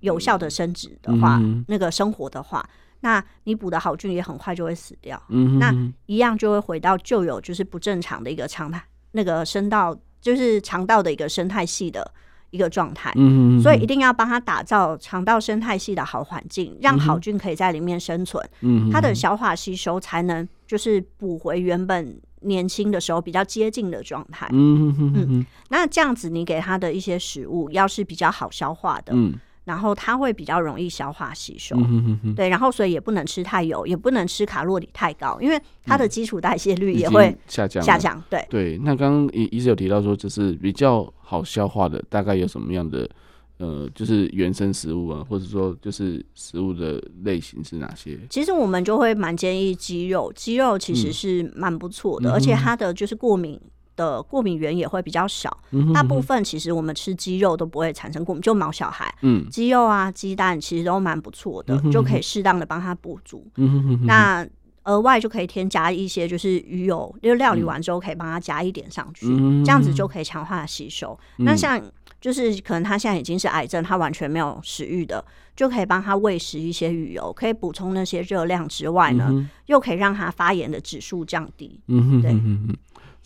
[0.00, 2.64] 有效的生殖的话，嗯、那个生活的话，
[3.00, 5.20] 那你补的好菌也很快就会死掉。
[5.30, 5.74] 嗯，那
[6.04, 8.80] 一样就会回到旧有就是不正常的一个常态，
[9.12, 12.12] 那个生道就是肠道的一个生态系的
[12.50, 13.12] 一个状态。
[13.16, 18.42] 嗯，所以一定要帮他打造肠道生态系的好环境，让好菌可以在里面生存。
[18.60, 24.48] 嗯，它的消化吸收才能就是补回原本年轻的时候比较接近的状态。
[24.52, 29.34] 嗯嗯，那这样子你给他的一些食物，要是比较好消化的，嗯。
[29.66, 38.22] 然后它会比较容易消化吸收，嗯、哼哼对，然后所以也不能吃太油，也不能吃卡路里太高，因为它的基础代谢率也会下降下降。
[38.30, 43.10] 对对，那刚刚医师有提到说，就是比较好消化的，大概有什么样的
[43.58, 48.16] 呃，就是原生食物啊，或者说就是食物的类型是哪些？
[48.30, 53.60] 其实我们就会蛮建议鸡肉，鸡肉其实是蛮不错的，嗯、而且它的就是过敏。
[53.96, 63.46] 的过敏源也会比较少，嗯、哼哼大部分其实我们吃鸡肉都不会产生过敏，就毛小孩，嗯，鸡肉啊、鸡蛋其实都蛮不错的，嗯、哼哼就可以适当的帮他补足。
[63.56, 64.06] 嗯、哼哼哼。
[64.06, 64.46] 那
[64.84, 69.26] 额外就可以添加一些就是鱼油，因为料理完之后可以帮他加一点上去，
[69.64, 71.18] 这样子就可以强化吸收。
[71.38, 71.82] 嗯、那像
[72.20, 75.24] 就是可能他现在已经是癌症，他完全没有食欲的，
[75.56, 81.80] 就可以帮他喂食一些鱼油，可以补充那些热量之外呢，嗯、又可以让他发炎的指数降低。
[81.88, 82.30] 嗯哼，对。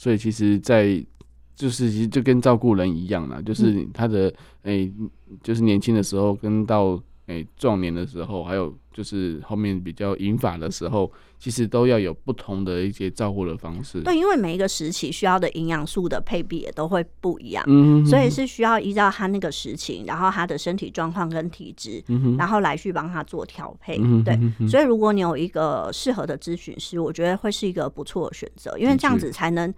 [0.01, 1.05] 所以其实，在
[1.55, 4.33] 就是其实就跟照顾人一样啦，就是他的
[4.63, 4.93] 诶、欸，
[5.43, 14.01] 就是年轻的时候跟到诶壮年的时候，还有就是后面比较银发的时候，其实都要有不同的一些照顾的方式。
[14.01, 23.99] 对，因为每一个时期需要的营养素的配比也都会不一样，嗯哼哼，所以是需要依照他那个时期，然后他的身体状况跟体质，嗯、然后来去帮他做调配。
[23.99, 29.73] 嗯、哼哼对，所以如果你有一个适合的咨询师，我觉得会是一个不错的选择，因为这样子才能。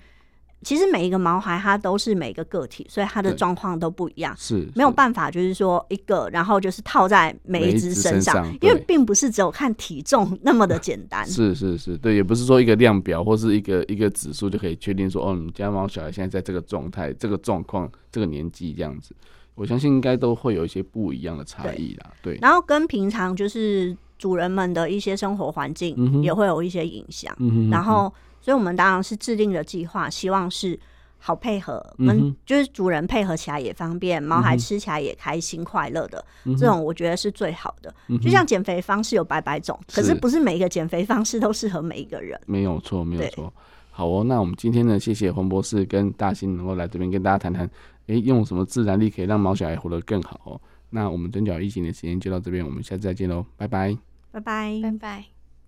[0.63, 11.27] 其实每一个毛孩，它都是每一个个体，所以它的状况都不一样，是没有办法，就是说一个，然后就是套在每一只身上，因为并不是只有看体重那么的简单。
[11.29, 19.15] 是是是，对，也不是说一个量表或是一个一个指数就可以确定说，哦，你家猫小孩现在在这个状态、这个状况、这个年纪这样子，
[19.55, 22.11] 我相信应该都会有一些不一样的差异啦。
[22.23, 28.13] 对，对然后跟平常就是主人们的一些生活环境也会有一些影响，嗯、然后。
[28.43, 30.79] 所以，我们当然是制定的计划，希望是
[31.19, 36.23] 好配合，跟就是主人配合起来也方便，毛孩吃起来也开心快乐的，
[36.59, 37.95] 这种我觉得是最好的。
[38.21, 42.39] 就像减肥方式有百百种，可是不是每一个减肥方式都适合每一个人。
[42.47, 43.53] 没有错，没有错。
[43.93, 47.65] 好哦，那我们今天呢，谢谢黄博士跟大兴能够来这边跟大家谈谈，
[48.07, 50.61] 诶、欸，用什么自然力可以让毛小孩活得更好哦。
[50.91, 53.97] 那我们针脚疫情的时间就到这边，我们下次再见喽，拜拜，
[54.33, 55.42] 拜拜，拜拜。